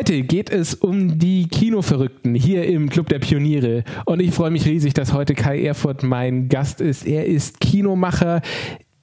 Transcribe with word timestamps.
Heute 0.00 0.22
geht 0.22 0.48
es 0.48 0.72
um 0.72 1.18
die 1.18 1.46
Kinoverrückten 1.46 2.34
hier 2.34 2.64
im 2.64 2.88
Club 2.88 3.10
der 3.10 3.18
Pioniere. 3.18 3.84
Und 4.06 4.20
ich 4.20 4.32
freue 4.32 4.50
mich 4.50 4.64
riesig, 4.64 4.94
dass 4.94 5.12
heute 5.12 5.34
Kai 5.34 5.62
Erfurt 5.62 6.02
mein 6.02 6.48
Gast 6.48 6.80
ist. 6.80 7.06
Er 7.06 7.26
ist 7.26 7.60
Kinomacher, 7.60 8.40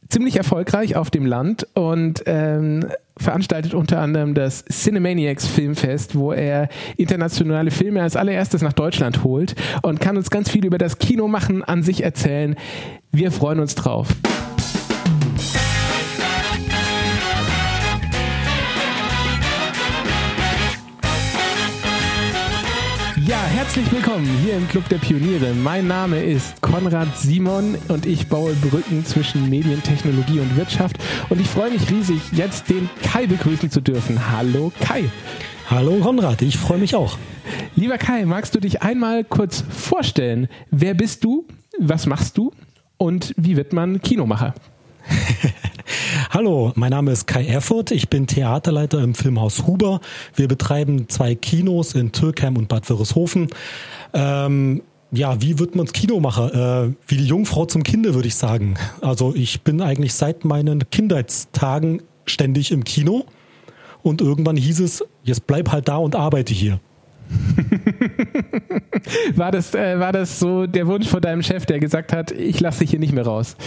ziemlich 0.09 0.37
erfolgreich 0.37 0.95
auf 0.95 1.11
dem 1.11 1.27
Land 1.27 1.67
und 1.75 2.23
ähm, 2.25 2.87
veranstaltet 3.15 3.75
unter 3.75 4.01
anderem 4.01 4.33
das 4.33 4.65
Cinemaniacs 4.65 5.45
Filmfest, 5.45 6.15
wo 6.15 6.31
er 6.31 6.67
internationale 6.95 7.69
Filme 7.69 8.01
als 8.01 8.15
allererstes 8.15 8.63
nach 8.63 8.73
Deutschland 8.73 9.23
holt 9.23 9.53
und 9.83 10.01
kann 10.01 10.17
uns 10.17 10.31
ganz 10.31 10.49
viel 10.49 10.65
über 10.65 10.79
das 10.79 10.97
Kinomachen 10.97 11.63
an 11.63 11.83
sich 11.83 12.01
erzählen. 12.01 12.55
Wir 13.11 13.31
freuen 13.31 13.59
uns 13.59 13.75
drauf. 13.75 14.07
Herzlich 23.77 24.03
willkommen 24.03 24.25
hier 24.43 24.57
im 24.57 24.67
Club 24.67 24.89
der 24.89 24.97
Pioniere. 24.97 25.53
Mein 25.53 25.85
Name 25.85 26.23
ist 26.23 26.59
Konrad 26.63 27.15
Simon 27.15 27.77
und 27.89 28.07
ich 28.07 28.27
baue 28.27 28.53
Brücken 28.53 29.05
zwischen 29.05 29.51
Medientechnologie 29.51 30.39
und 30.39 30.57
Wirtschaft. 30.57 30.97
Und 31.29 31.39
ich 31.39 31.47
freue 31.47 31.69
mich 31.69 31.87
riesig, 31.91 32.19
jetzt 32.31 32.71
den 32.71 32.89
Kai 33.03 33.27
begrüßen 33.27 33.69
zu 33.69 33.79
dürfen. 33.79 34.31
Hallo 34.31 34.71
Kai. 34.79 35.03
Hallo 35.69 35.99
Konrad, 35.99 36.41
ich 36.41 36.57
freue 36.57 36.79
mich 36.79 36.95
auch. 36.95 37.19
Lieber 37.75 37.99
Kai, 37.99 38.25
magst 38.25 38.55
du 38.55 38.59
dich 38.59 38.81
einmal 38.81 39.23
kurz 39.23 39.63
vorstellen? 39.69 40.47
Wer 40.71 40.95
bist 40.95 41.23
du? 41.23 41.45
Was 41.77 42.07
machst 42.07 42.35
du? 42.35 42.51
Und 42.97 43.35
wie 43.37 43.57
wird 43.57 43.73
man 43.73 44.01
Kinomacher? 44.01 44.55
Hallo, 46.29 46.71
mein 46.75 46.91
Name 46.91 47.11
ist 47.11 47.27
Kai 47.27 47.45
Erfurt. 47.45 47.91
Ich 47.91 48.09
bin 48.09 48.27
Theaterleiter 48.27 49.01
im 49.01 49.15
Filmhaus 49.15 49.65
Huber. 49.65 50.01
Wir 50.35 50.47
betreiben 50.47 51.09
zwei 51.09 51.35
Kinos 51.35 51.95
in 51.95 52.11
Türkheim 52.11 52.57
und 52.57 52.67
Bad 52.67 52.89
Wörishofen. 52.89 53.47
Ähm, 54.13 54.81
ja, 55.11 55.41
wie 55.41 55.59
wird 55.59 55.75
man 55.75 55.87
Kinomacher? 55.87 56.87
Äh, 56.87 56.93
wie 57.07 57.17
die 57.17 57.25
Jungfrau 57.25 57.65
zum 57.65 57.83
Kinde, 57.83 58.13
würde 58.13 58.27
ich 58.27 58.35
sagen. 58.35 58.75
Also 59.01 59.33
ich 59.35 59.61
bin 59.61 59.81
eigentlich 59.81 60.13
seit 60.13 60.43
meinen 60.43 60.89
Kindheitstagen 60.89 62.01
ständig 62.25 62.71
im 62.71 62.83
Kino. 62.83 63.25
Und 64.03 64.21
irgendwann 64.21 64.57
hieß 64.57 64.81
es, 64.81 65.03
jetzt 65.23 65.47
bleib 65.47 65.71
halt 65.71 65.87
da 65.87 65.97
und 65.97 66.15
arbeite 66.15 66.53
hier. 66.53 66.79
war, 69.35 69.51
das, 69.51 69.73
äh, 69.73 69.99
war 69.99 70.13
das 70.13 70.39
so 70.39 70.65
der 70.65 70.87
Wunsch 70.87 71.07
von 71.07 71.21
deinem 71.21 71.43
Chef, 71.43 71.65
der 71.65 71.79
gesagt 71.79 72.13
hat, 72.13 72.31
ich 72.31 72.59
lasse 72.59 72.79
dich 72.79 72.91
hier 72.91 72.99
nicht 72.99 73.13
mehr 73.13 73.25
raus? 73.25 73.57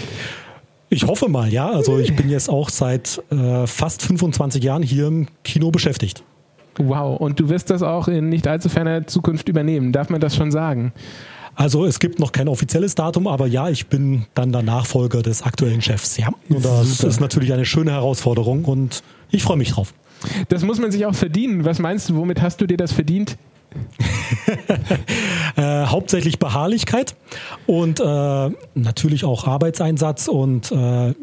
Ich 0.91 1.07
hoffe 1.07 1.29
mal, 1.29 1.53
ja. 1.53 1.71
Also 1.71 1.99
ich 1.99 2.15
bin 2.17 2.29
jetzt 2.29 2.51
auch 2.51 2.69
seit 2.69 3.23
äh, 3.31 3.67
fast 3.67 4.03
25 4.03 4.63
Jahren 4.63 4.83
hier 4.83 5.07
im 5.07 5.29
Kino 5.45 5.71
beschäftigt. 5.71 6.25
Wow, 6.79 7.21
und 7.21 7.39
du 7.39 7.49
wirst 7.49 7.71
das 7.71 7.83
auch 7.83 8.09
in 8.09 8.29
nicht 8.29 8.47
allzu 8.47 8.69
ferner 8.69 9.07
Zukunft 9.07 9.49
übernehmen. 9.49 9.93
Darf 9.93 10.09
man 10.11 10.21
das 10.21 10.35
schon 10.35 10.51
sagen? 10.51 10.93
Also 11.55 11.85
es 11.85 11.99
gibt 12.01 12.19
noch 12.19 12.33
kein 12.33 12.49
offizielles 12.49 12.95
Datum, 12.95 13.27
aber 13.27 13.47
ja, 13.47 13.69
ich 13.69 13.87
bin 13.87 14.27
dann 14.35 14.51
der 14.51 14.63
Nachfolger 14.63 15.23
des 15.23 15.43
aktuellen 15.43 15.83
Chefs. 15.83 16.17
Ja, 16.17 16.29
und 16.49 16.65
das 16.65 16.99
Super. 16.99 17.09
ist 17.09 17.21
natürlich 17.21 17.53
eine 17.53 17.65
schöne 17.65 17.93
Herausforderung 17.93 18.65
und 18.65 19.03
ich 19.31 19.43
freue 19.43 19.59
mich 19.59 19.73
drauf. 19.73 19.93
Das 20.49 20.65
muss 20.65 20.81
man 20.81 20.91
sich 20.91 21.07
auch 21.07 21.15
verdienen. 21.15 21.65
Was 21.65 21.79
meinst 21.79 22.09
du, 22.09 22.17
womit 22.17 22.43
hast 22.43 22.61
du 22.61 22.67
dir 22.67 22.77
das 22.77 22.93
verdient? 22.93 23.37
äh, 25.57 25.87
hauptsächlich 25.87 26.39
Beharrlichkeit 26.39 27.15
und 27.67 28.01
äh, 28.01 28.51
natürlich 28.75 29.25
auch 29.25 29.47
Arbeitseinsatz 29.47 30.29
und 30.29 30.71
äh, 30.73 31.15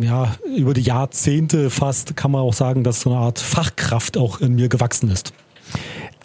ja, 0.00 0.36
über 0.56 0.74
die 0.74 0.82
Jahrzehnte 0.82 1.70
fast 1.70 2.16
kann 2.16 2.30
man 2.30 2.42
auch 2.42 2.52
sagen, 2.52 2.84
dass 2.84 3.00
so 3.00 3.10
eine 3.10 3.18
Art 3.18 3.40
Fachkraft 3.40 4.16
auch 4.16 4.40
in 4.40 4.54
mir 4.54 4.68
gewachsen 4.68 5.10
ist. 5.10 5.32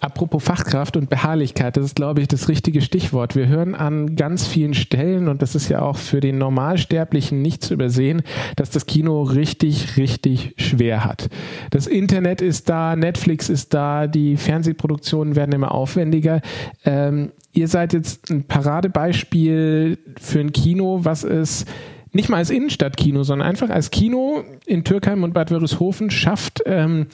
Apropos 0.03 0.43
Fachkraft 0.43 0.97
und 0.97 1.09
Beharrlichkeit, 1.09 1.77
das 1.77 1.85
ist, 1.85 1.95
glaube 1.95 2.19
ich, 2.19 2.27
das 2.27 2.49
richtige 2.49 2.81
Stichwort. 2.81 3.37
Wir 3.37 3.47
hören 3.47 3.73
an 3.73 4.17
ganz 4.17 4.45
vielen 4.45 4.73
Stellen, 4.73 5.29
und 5.29 5.41
das 5.41 5.55
ist 5.55 5.69
ja 5.69 5.81
auch 5.81 5.95
für 5.95 6.19
den 6.19 6.37
Normalsterblichen 6.37 7.41
nicht 7.41 7.63
zu 7.63 7.73
übersehen, 7.73 8.21
dass 8.57 8.69
das 8.69 8.85
Kino 8.85 9.21
richtig, 9.21 9.95
richtig 9.95 10.55
schwer 10.57 11.05
hat. 11.05 11.29
Das 11.71 11.87
Internet 11.87 12.41
ist 12.41 12.67
da, 12.67 12.97
Netflix 12.97 13.47
ist 13.47 13.73
da, 13.73 14.07
die 14.07 14.35
Fernsehproduktionen 14.35 15.37
werden 15.37 15.53
immer 15.53 15.71
aufwendiger. 15.71 16.41
Ähm, 16.83 17.31
ihr 17.53 17.69
seid 17.69 17.93
jetzt 17.93 18.29
ein 18.29 18.43
Paradebeispiel 18.43 19.99
für 20.19 20.39
ein 20.41 20.51
Kino, 20.51 20.99
was 21.03 21.23
es 21.23 21.63
nicht 22.11 22.29
mal 22.29 22.37
als 22.37 22.49
Innenstadtkino, 22.49 23.23
sondern 23.23 23.47
einfach 23.47 23.69
als 23.69 23.89
Kino 23.89 24.43
in 24.65 24.83
Türkheim 24.83 25.23
und 25.23 25.33
Bad 25.33 25.49
Wörishofen 25.49 26.11
schafft, 26.11 26.61
ähm, 26.65 27.07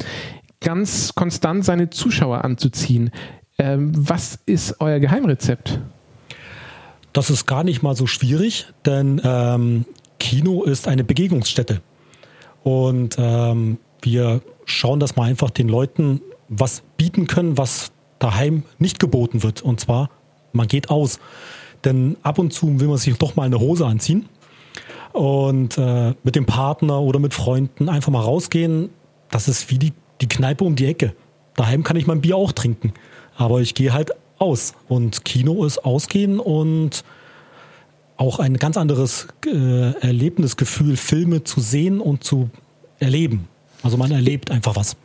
ganz 0.61 1.15
konstant 1.15 1.65
seine 1.65 1.89
Zuschauer 1.89 2.43
anzuziehen. 2.43 3.11
Ähm, 3.57 3.91
was 3.95 4.39
ist 4.45 4.79
euer 4.79 4.99
Geheimrezept? 4.99 5.79
Das 7.13 7.29
ist 7.29 7.45
gar 7.45 7.63
nicht 7.63 7.81
mal 7.81 7.95
so 7.95 8.07
schwierig, 8.07 8.67
denn 8.85 9.21
ähm, 9.23 9.85
Kino 10.19 10.63
ist 10.63 10.87
eine 10.87 11.03
Begegnungsstätte. 11.03 11.81
Und 12.63 13.15
ähm, 13.17 13.77
wir 14.01 14.41
schauen, 14.65 14.99
dass 14.99 15.15
wir 15.15 15.23
einfach 15.23 15.49
den 15.49 15.69
Leuten 15.69 16.21
was 16.49 16.83
bieten 16.97 17.27
können, 17.27 17.57
was 17.57 17.91
daheim 18.19 18.63
nicht 18.77 18.99
geboten 18.99 19.43
wird. 19.43 19.61
Und 19.61 19.79
zwar, 19.79 20.09
man 20.51 20.67
geht 20.67 20.89
aus. 20.89 21.19
Denn 21.85 22.17
ab 22.23 22.37
und 22.37 22.53
zu 22.53 22.79
will 22.79 22.87
man 22.87 22.97
sich 22.97 23.17
doch 23.17 23.35
mal 23.35 23.43
eine 23.43 23.59
Hose 23.59 23.85
anziehen 23.85 24.27
und 25.13 25.77
äh, 25.77 26.13
mit 26.23 26.35
dem 26.35 26.45
Partner 26.45 27.01
oder 27.01 27.19
mit 27.19 27.33
Freunden 27.33 27.89
einfach 27.89 28.11
mal 28.11 28.21
rausgehen. 28.21 28.89
Das 29.31 29.47
ist 29.47 29.69
wie 29.69 29.77
die 29.77 29.93
die 30.21 30.27
Kneipe 30.27 30.63
um 30.63 30.75
die 30.75 30.85
Ecke. 30.85 31.13
Daheim 31.55 31.83
kann 31.83 31.97
ich 31.97 32.07
mein 32.07 32.21
Bier 32.21 32.37
auch 32.37 32.51
trinken. 32.51 32.93
Aber 33.35 33.61
ich 33.61 33.73
gehe 33.73 33.93
halt 33.93 34.11
aus. 34.37 34.73
Und 34.87 35.25
Kino 35.25 35.65
ist 35.65 35.79
ausgehen 35.79 36.39
und 36.39 37.03
auch 38.17 38.39
ein 38.39 38.57
ganz 38.57 38.75
anderes 38.77 39.27
äh, 39.45 39.91
Erlebnisgefühl, 40.01 40.97
Filme 40.97 41.43
zu 41.43 41.61
sehen 41.61 42.01
und 42.01 42.23
zu 42.23 42.49
erleben. 42.99 43.47
Also 43.81 43.97
man 43.97 44.11
erlebt 44.11 44.51
einfach 44.51 44.75
was. 44.75 44.97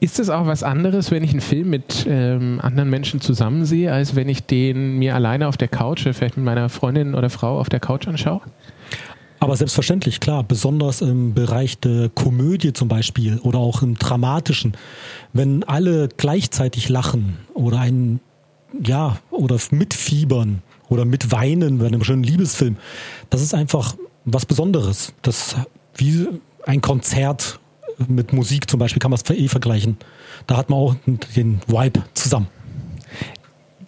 Ist 0.00 0.18
es 0.18 0.30
auch 0.30 0.46
was 0.46 0.62
anderes, 0.62 1.10
wenn 1.10 1.22
ich 1.22 1.30
einen 1.30 1.42
Film 1.42 1.70
mit 1.70 2.06
ähm, 2.08 2.60
anderen 2.62 2.88
Menschen 2.88 3.20
zusammen 3.20 3.66
sehe, 3.66 3.92
als 3.92 4.16
wenn 4.16 4.28
ich 4.28 4.44
den 4.44 4.98
mir 4.98 5.14
alleine 5.14 5.46
auf 5.46 5.58
der 5.58 5.68
Couch, 5.68 6.02
vielleicht 6.02 6.36
mit 6.36 6.44
meiner 6.44 6.68
Freundin 6.70 7.14
oder 7.14 7.28
Frau 7.28 7.60
auf 7.60 7.68
der 7.68 7.80
Couch 7.80 8.08
anschaue? 8.08 8.40
Aber 9.44 9.56
selbstverständlich, 9.56 10.20
klar, 10.20 10.42
besonders 10.42 11.02
im 11.02 11.34
Bereich 11.34 11.78
der 11.78 12.08
Komödie 12.08 12.72
zum 12.72 12.88
Beispiel 12.88 13.38
oder 13.40 13.58
auch 13.58 13.82
im 13.82 13.98
Dramatischen, 13.98 14.72
wenn 15.34 15.64
alle 15.64 16.08
gleichzeitig 16.16 16.88
lachen 16.88 17.36
oder 17.52 17.80
ein, 17.80 18.20
ja, 18.82 19.18
oder 19.30 19.58
mitfiebern 19.70 20.62
oder 20.88 21.04
mitweinen 21.04 21.76
bei 21.76 21.88
einem 21.88 22.02
schönen 22.04 22.22
Liebesfilm, 22.22 22.78
das 23.28 23.42
ist 23.42 23.52
einfach 23.52 23.94
was 24.24 24.46
Besonderes. 24.46 25.12
Das 25.20 25.56
wie 25.94 26.26
ein 26.64 26.80
Konzert 26.80 27.60
mit 28.08 28.32
Musik 28.32 28.70
zum 28.70 28.80
Beispiel 28.80 29.00
kann 29.00 29.10
man 29.10 29.20
es 29.22 29.28
eh 29.28 29.48
vergleichen. 29.48 29.98
Da 30.46 30.56
hat 30.56 30.70
man 30.70 30.78
auch 30.78 30.96
den 31.36 31.60
Vibe 31.66 32.02
zusammen. 32.14 32.46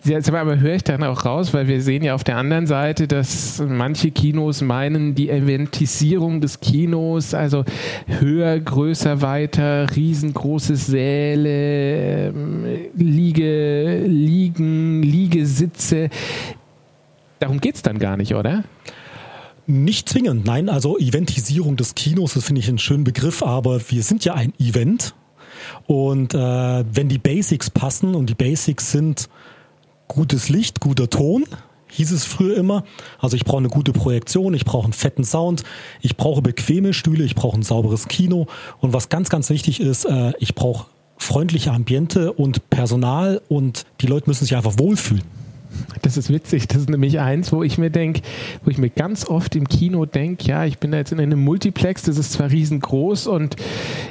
Jetzt 0.06 0.30
aber 0.32 0.60
höre 0.60 0.76
ich 0.76 0.84
dann 0.84 1.02
auch 1.02 1.24
raus, 1.24 1.52
weil 1.52 1.66
wir 1.66 1.82
sehen 1.82 2.04
ja 2.04 2.14
auf 2.14 2.22
der 2.22 2.36
anderen 2.36 2.68
Seite, 2.68 3.08
dass 3.08 3.60
manche 3.66 4.12
Kinos 4.12 4.60
meinen, 4.62 5.16
die 5.16 5.28
Eventisierung 5.28 6.40
des 6.40 6.60
Kinos, 6.60 7.34
also 7.34 7.64
höher, 8.06 8.60
größer, 8.60 9.20
weiter, 9.20 9.88
riesengroße 9.96 10.76
Säle, 10.76 12.28
ähm, 12.28 12.64
Liege, 12.94 14.04
Liegen, 14.06 15.02
Liegesitze. 15.02 16.08
Darum 17.40 17.60
geht 17.60 17.74
es 17.74 17.82
dann 17.82 17.98
gar 17.98 18.16
nicht, 18.16 18.34
oder? 18.34 18.62
Nicht 19.66 20.08
zwingend, 20.08 20.46
nein. 20.46 20.68
Also 20.68 20.96
Eventisierung 20.98 21.76
des 21.76 21.96
Kinos, 21.96 22.34
das 22.34 22.44
finde 22.44 22.60
ich 22.60 22.68
einen 22.68 22.78
schönen 22.78 23.02
Begriff, 23.02 23.42
aber 23.42 23.80
wir 23.90 24.04
sind 24.04 24.24
ja 24.24 24.34
ein 24.34 24.52
Event. 24.60 25.14
Und 25.86 26.34
äh, 26.34 26.38
wenn 26.38 27.08
die 27.08 27.18
Basics 27.18 27.70
passen 27.70 28.14
und 28.14 28.30
die 28.30 28.34
Basics 28.34 28.92
sind 28.92 29.28
gutes 30.08 30.48
Licht, 30.48 30.80
guter 30.80 31.10
Ton, 31.10 31.44
hieß 31.90 32.12
es 32.12 32.24
früher 32.24 32.56
immer. 32.56 32.84
Also 33.18 33.36
ich 33.36 33.44
brauche 33.44 33.58
eine 33.58 33.68
gute 33.68 33.92
Projektion, 33.92 34.54
ich 34.54 34.64
brauche 34.64 34.84
einen 34.84 34.92
fetten 34.92 35.24
Sound, 35.24 35.62
ich 36.00 36.16
brauche 36.16 36.42
bequeme 36.42 36.92
Stühle, 36.92 37.24
ich 37.24 37.34
brauche 37.34 37.56
ein 37.56 37.62
sauberes 37.62 38.08
Kino 38.08 38.46
und 38.80 38.92
was 38.92 39.08
ganz, 39.08 39.28
ganz 39.28 39.50
wichtig 39.50 39.80
ist, 39.80 40.04
äh, 40.04 40.32
ich 40.38 40.54
brauche 40.54 40.86
freundliche 41.18 41.72
Ambiente 41.72 42.32
und 42.32 42.68
Personal 42.70 43.40
und 43.48 43.86
die 44.00 44.06
Leute 44.06 44.28
müssen 44.28 44.44
sich 44.44 44.56
einfach 44.56 44.78
wohlfühlen. 44.78 45.24
Das 46.02 46.16
ist 46.16 46.32
witzig. 46.32 46.68
Das 46.68 46.78
ist 46.78 46.90
nämlich 46.90 47.20
eins, 47.20 47.52
wo 47.52 47.62
ich 47.62 47.78
mir 47.78 47.90
denke, 47.90 48.22
wo 48.64 48.70
ich 48.70 48.78
mir 48.78 48.90
ganz 48.90 49.26
oft 49.26 49.56
im 49.56 49.68
Kino 49.68 50.04
denke, 50.04 50.44
ja, 50.44 50.64
ich 50.64 50.78
bin 50.78 50.92
da 50.92 50.98
jetzt 50.98 51.12
in 51.12 51.20
einem 51.20 51.42
Multiplex, 51.42 52.02
das 52.02 52.18
ist 52.18 52.32
zwar 52.32 52.50
riesengroß 52.50 53.26
und 53.26 53.56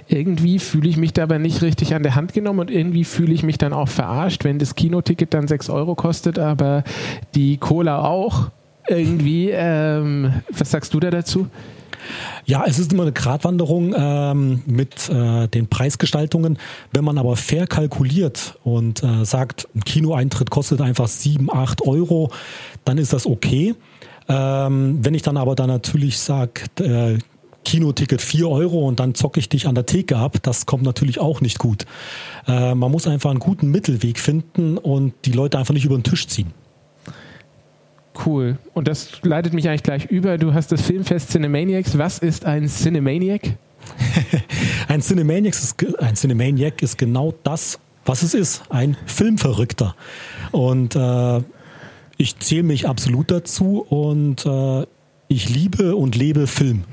irgendwie 0.08 0.60
fühle 0.60 0.90
ich 0.90 0.98
mich 0.98 1.14
da 1.14 1.24
aber 1.24 1.40
nicht 1.40 1.62
richtig 1.62 1.96
an 1.96 2.04
der 2.04 2.16
Hand 2.16 2.34
genommen 2.34 2.60
und 2.60 2.72
irgendwie 2.72 3.04
fühle 3.04 3.34
ich 3.34 3.44
mich 3.44 3.58
dann 3.58 3.74
auch 3.74 3.90
verarscht, 3.90 4.44
wenn 4.44 4.60
das 4.60 4.76
Kinoticket 4.76 5.34
dann 5.34 5.48
6 5.48 5.70
Euro 5.70 5.96
kostet, 5.96 6.40
aber 6.40 6.84
die 7.34 7.58
Cola 7.58 8.04
auch 8.04 8.50
irgendwie. 8.88 9.50
Ähm, 9.52 10.34
was 10.50 10.72
sagst 10.72 10.94
du 10.94 11.00
da 11.00 11.10
dazu? 11.10 11.48
Ja, 12.46 12.64
es 12.68 12.80
ist 12.80 12.94
immer 12.94 13.04
eine 13.04 13.12
Gratwanderung 13.12 13.94
ähm, 13.98 14.62
mit 14.66 15.10
äh, 15.10 15.48
den 15.48 15.68
Preisgestaltungen. 15.68 16.58
Wenn 16.94 17.04
man 17.04 17.18
aber 17.18 17.36
fair 17.36 17.68
kalkuliert 17.68 18.58
und 18.64 19.04
äh, 19.04 19.26
sagt, 19.26 19.68
ein 19.76 19.84
Kinoeintritt 19.84 20.50
kostet 20.50 20.82
einfach 20.82 21.08
sieben, 21.08 21.52
acht 21.52 21.82
Euro, 21.82 22.32
dann 22.84 22.98
ist 22.98 23.14
das 23.14 23.26
okay. 23.26 23.76
Ähm, 24.28 25.00
wenn 25.02 25.14
ich 25.14 25.22
dann 25.22 25.38
aber 25.38 25.56
dann 25.56 25.68
natürlich 25.70 26.18
sage, 26.18 26.62
äh, 26.80 27.18
Kinoticket 27.66 28.22
4 28.22 28.48
Euro 28.48 28.88
und 28.88 29.00
dann 29.00 29.16
zocke 29.16 29.40
ich 29.40 29.50
dich 29.50 29.68
an 29.68 29.76
der 29.76 29.86
Theke 29.86 30.18
ab. 30.18 30.38
Das 30.44 30.66
kommt 30.66 30.84
natürlich 30.84 31.20
auch 31.20 31.42
nicht 31.42 31.60
gut. 31.60 31.86
Äh, 32.48 32.76
man 32.76 32.92
muss 32.92 33.08
einfach 33.08 33.32
einen 33.32 33.40
guten 33.40 33.72
Mittelweg 33.72 34.20
finden 34.20 34.78
und 34.78 35.14
die 35.26 35.32
Leute 35.32 35.58
einfach 35.58 35.74
nicht 35.74 35.86
über 35.86 35.98
den 35.98 36.04
Tisch 36.04 36.28
ziehen. 36.28 36.54
Cool. 38.24 38.58
Und 38.74 38.88
das 38.88 39.22
leitet 39.24 39.54
mich 39.54 39.68
eigentlich 39.68 39.84
gleich 39.84 40.06
über. 40.06 40.38
Du 40.38 40.54
hast 40.54 40.72
das 40.72 40.82
Filmfest 40.82 41.32
Cinemaniacs. 41.32 41.98
Was 41.98 42.20
ist 42.20 42.46
ein 42.46 42.68
Cinemaniac? 42.68 43.42
ein, 44.88 45.02
Cinemaniac 45.02 45.54
ist, 45.54 45.76
ein 46.00 46.16
Cinemaniac 46.16 46.82
ist 46.82 46.98
genau 46.98 47.34
das, 47.44 47.80
was 48.06 48.24
es 48.24 48.34
ist. 48.34 48.64
Ein 48.70 48.98
Filmverrückter. 49.06 49.96
Und 50.52 50.96
äh, 50.96 51.42
ich 52.18 52.40
zähle 52.40 52.64
mich 52.64 52.88
absolut 52.88 53.32
dazu 53.32 53.86
und 53.90 54.46
äh, 54.46 54.86
ich 55.28 55.50
liebe 55.50 55.96
und 55.96 56.16
lebe 56.16 56.48
Film. 56.48 56.84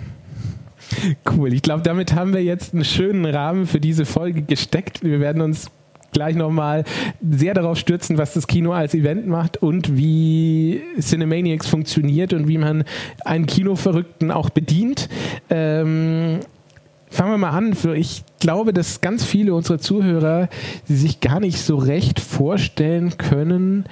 Cool. 1.30 1.52
Ich 1.52 1.62
glaube, 1.62 1.82
damit 1.82 2.14
haben 2.14 2.34
wir 2.34 2.42
jetzt 2.42 2.74
einen 2.74 2.84
schönen 2.84 3.24
Rahmen 3.24 3.66
für 3.66 3.80
diese 3.80 4.04
Folge 4.04 4.42
gesteckt. 4.42 5.02
Wir 5.02 5.20
werden 5.20 5.40
uns 5.40 5.70
gleich 6.12 6.36
nochmal 6.36 6.84
sehr 7.28 7.54
darauf 7.54 7.78
stürzen, 7.78 8.18
was 8.18 8.34
das 8.34 8.46
Kino 8.46 8.72
als 8.72 8.94
Event 8.94 9.26
macht 9.26 9.56
und 9.56 9.96
wie 9.96 10.82
Cinemaniacs 11.00 11.66
funktioniert 11.68 12.32
und 12.32 12.48
wie 12.48 12.58
man 12.58 12.84
einen 13.24 13.46
Kinoverrückten 13.46 14.30
auch 14.30 14.50
bedient. 14.50 15.08
Ähm, 15.50 16.40
fangen 17.10 17.30
wir 17.30 17.38
mal 17.38 17.50
an. 17.50 17.76
Ich 17.94 18.24
glaube, 18.40 18.72
dass 18.72 19.00
ganz 19.00 19.24
viele 19.24 19.54
unserer 19.54 19.78
Zuhörer 19.78 20.48
sich 20.86 21.20
gar 21.20 21.40
nicht 21.40 21.58
so 21.58 21.76
recht 21.76 22.20
vorstellen 22.20 23.16
können, 23.18 23.86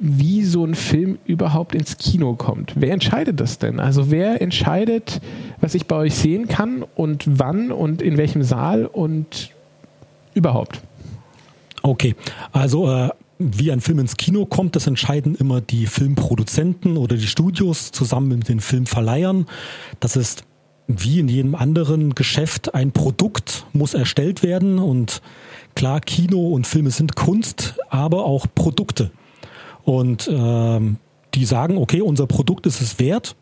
wie 0.00 0.44
so 0.44 0.64
ein 0.64 0.74
Film 0.74 1.18
überhaupt 1.26 1.74
ins 1.74 1.98
Kino 1.98 2.34
kommt. 2.34 2.72
Wer 2.74 2.92
entscheidet 2.94 3.38
das 3.38 3.58
denn? 3.58 3.80
Also 3.80 4.10
wer 4.10 4.40
entscheidet, 4.40 5.20
was 5.60 5.74
ich 5.74 5.86
bei 5.86 5.96
euch 5.96 6.14
sehen 6.14 6.48
kann 6.48 6.84
und 6.94 7.24
wann 7.26 7.70
und 7.70 8.00
in 8.00 8.16
welchem 8.16 8.42
Saal 8.42 8.86
und 8.86 9.50
überhaupt? 10.32 10.80
Okay, 11.82 12.14
also 12.52 12.90
äh, 12.90 13.10
wie 13.38 13.72
ein 13.72 13.80
Film 13.80 14.00
ins 14.00 14.16
Kino 14.16 14.44
kommt, 14.44 14.76
das 14.76 14.86
entscheiden 14.86 15.34
immer 15.34 15.60
die 15.60 15.86
Filmproduzenten 15.86 16.96
oder 16.96 17.16
die 17.16 17.26
Studios 17.26 17.90
zusammen 17.90 18.38
mit 18.38 18.48
den 18.48 18.60
Filmverleihern. 18.60 19.46
Das 19.98 20.16
ist 20.16 20.44
wie 20.86 21.20
in 21.20 21.28
jedem 21.28 21.54
anderen 21.54 22.14
Geschäft 22.14 22.74
ein 22.74 22.92
Produkt 22.92 23.64
muss 23.72 23.94
erstellt 23.94 24.42
werden 24.42 24.78
und 24.78 25.22
klar, 25.74 26.00
Kino 26.00 26.48
und 26.48 26.66
Filme 26.66 26.90
sind 26.90 27.16
Kunst, 27.16 27.76
aber 27.88 28.24
auch 28.24 28.46
Produkte. 28.54 29.10
Und 29.84 30.28
ähm, 30.30 30.96
die 31.34 31.44
sagen, 31.44 31.78
okay, 31.78 32.00
unser 32.02 32.26
Produkt 32.26 32.66
ist 32.66 32.80
es 32.80 32.98
wert, 32.98 33.36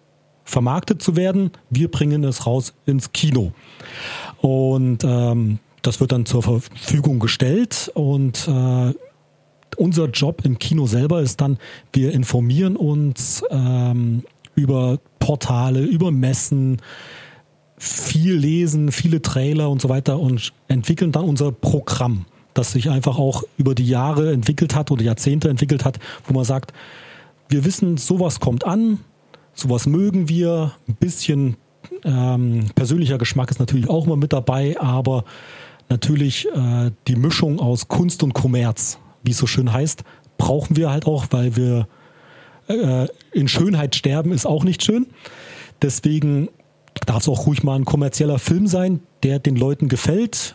vermarktet 0.44 1.02
zu 1.02 1.16
werden. 1.16 1.50
Wir 1.70 1.90
bringen 1.90 2.22
es 2.24 2.46
raus 2.46 2.74
ins 2.86 3.12
Kino. 3.12 3.52
Und 4.40 5.04
ähm, 5.04 5.58
das 5.82 6.00
wird 6.00 6.12
dann 6.12 6.26
zur 6.26 6.42
Verfügung 6.42 7.18
gestellt 7.18 7.90
und 7.94 8.48
äh, 8.48 8.94
unser 9.76 10.06
Job 10.06 10.44
im 10.44 10.58
Kino 10.58 10.86
selber 10.86 11.20
ist 11.20 11.40
dann, 11.40 11.58
wir 11.92 12.12
informieren 12.12 12.76
uns 12.76 13.44
ähm, 13.50 14.24
über 14.54 14.98
Portale, 15.18 15.82
über 15.82 16.10
Messen, 16.10 16.82
viel 17.76 18.34
lesen, 18.34 18.90
viele 18.90 19.22
Trailer 19.22 19.70
und 19.70 19.80
so 19.80 19.88
weiter 19.88 20.18
und 20.18 20.52
entwickeln 20.66 21.12
dann 21.12 21.24
unser 21.24 21.52
Programm 21.52 22.26
das 22.58 22.72
sich 22.72 22.90
einfach 22.90 23.18
auch 23.18 23.44
über 23.56 23.74
die 23.74 23.86
Jahre 23.86 24.32
entwickelt 24.32 24.74
hat 24.74 24.90
oder 24.90 25.02
Jahrzehnte 25.02 25.48
entwickelt 25.48 25.84
hat, 25.84 25.98
wo 26.26 26.34
man 26.34 26.44
sagt, 26.44 26.72
wir 27.48 27.64
wissen, 27.64 27.96
sowas 27.96 28.40
kommt 28.40 28.66
an, 28.66 28.98
sowas 29.54 29.86
mögen 29.86 30.28
wir, 30.28 30.72
ein 30.88 30.96
bisschen 30.96 31.56
ähm, 32.04 32.66
persönlicher 32.74 33.16
Geschmack 33.16 33.50
ist 33.50 33.60
natürlich 33.60 33.88
auch 33.88 34.06
immer 34.06 34.16
mit 34.16 34.32
dabei, 34.32 34.78
aber 34.78 35.24
natürlich 35.88 36.46
äh, 36.46 36.90
die 37.06 37.16
Mischung 37.16 37.60
aus 37.60 37.88
Kunst 37.88 38.22
und 38.22 38.34
Kommerz, 38.34 38.98
wie 39.22 39.30
es 39.32 39.38
so 39.38 39.46
schön 39.46 39.72
heißt, 39.72 40.04
brauchen 40.36 40.76
wir 40.76 40.90
halt 40.90 41.06
auch, 41.06 41.26
weil 41.30 41.56
wir 41.56 41.88
äh, 42.68 43.08
in 43.32 43.48
Schönheit 43.48 43.96
sterben 43.96 44.32
ist 44.32 44.46
auch 44.46 44.64
nicht 44.64 44.84
schön. 44.84 45.06
Deswegen 45.82 46.48
darf 47.06 47.22
es 47.22 47.28
auch 47.28 47.46
ruhig 47.46 47.62
mal 47.62 47.76
ein 47.76 47.84
kommerzieller 47.84 48.38
Film 48.38 48.66
sein, 48.66 49.00
der 49.22 49.38
den 49.38 49.56
Leuten 49.56 49.88
gefällt, 49.88 50.54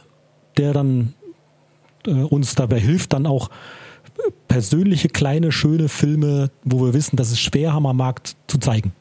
der 0.57 0.73
dann 0.73 1.13
äh, 2.05 2.11
uns 2.11 2.55
dabei 2.55 2.79
hilft, 2.79 3.13
dann 3.13 3.25
auch 3.25 3.49
persönliche, 4.47 5.09
kleine, 5.09 5.51
schöne 5.51 5.89
Filme, 5.89 6.51
wo 6.63 6.85
wir 6.85 6.93
wissen, 6.93 7.15
dass 7.15 7.31
es 7.31 7.39
schwer 7.39 7.73
haben 7.73 7.87
am 7.87 7.97
Markt 7.97 8.35
zu 8.47 8.57
zeigen. 8.57 8.93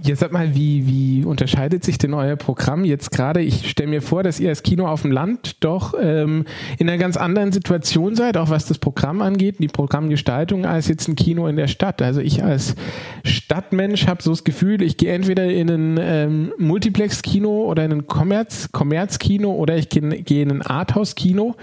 Jetzt 0.00 0.20
sag 0.20 0.30
mal, 0.30 0.54
wie, 0.54 0.86
wie 0.86 1.24
unterscheidet 1.24 1.82
sich 1.82 1.98
denn 1.98 2.14
euer 2.14 2.36
Programm 2.36 2.84
jetzt 2.84 3.10
gerade? 3.10 3.40
Ich 3.40 3.68
stelle 3.68 3.90
mir 3.90 4.00
vor, 4.00 4.22
dass 4.22 4.38
ihr 4.38 4.48
als 4.48 4.62
Kino 4.62 4.86
auf 4.86 5.02
dem 5.02 5.10
Land 5.10 5.56
doch 5.60 5.92
ähm, 6.00 6.44
in 6.78 6.88
einer 6.88 6.98
ganz 6.98 7.16
anderen 7.16 7.50
Situation 7.50 8.14
seid, 8.14 8.36
auch 8.36 8.48
was 8.48 8.66
das 8.66 8.78
Programm 8.78 9.20
angeht, 9.22 9.56
die 9.58 9.66
Programmgestaltung, 9.66 10.66
als 10.66 10.86
jetzt 10.86 11.08
ein 11.08 11.16
Kino 11.16 11.48
in 11.48 11.56
der 11.56 11.66
Stadt. 11.66 12.00
Also 12.00 12.20
ich 12.20 12.44
als 12.44 12.76
Stadtmensch 13.24 14.06
habe 14.06 14.22
so 14.22 14.30
das 14.30 14.44
Gefühl, 14.44 14.82
ich 14.82 14.98
gehe 14.98 15.12
entweder 15.12 15.46
in 15.46 15.68
ein 15.68 15.98
ähm, 16.00 16.52
Multiplex-Kino 16.58 17.64
oder 17.64 17.84
in 17.84 17.92
ein 17.92 18.06
Kommerz, 18.06 18.70
Kommerz-Kino 18.70 19.52
oder 19.52 19.76
ich 19.76 19.88
gehe 19.88 20.02
geh 20.22 20.42
in 20.42 20.50
ein 20.50 20.62
Arthouse-Kino 20.62 21.56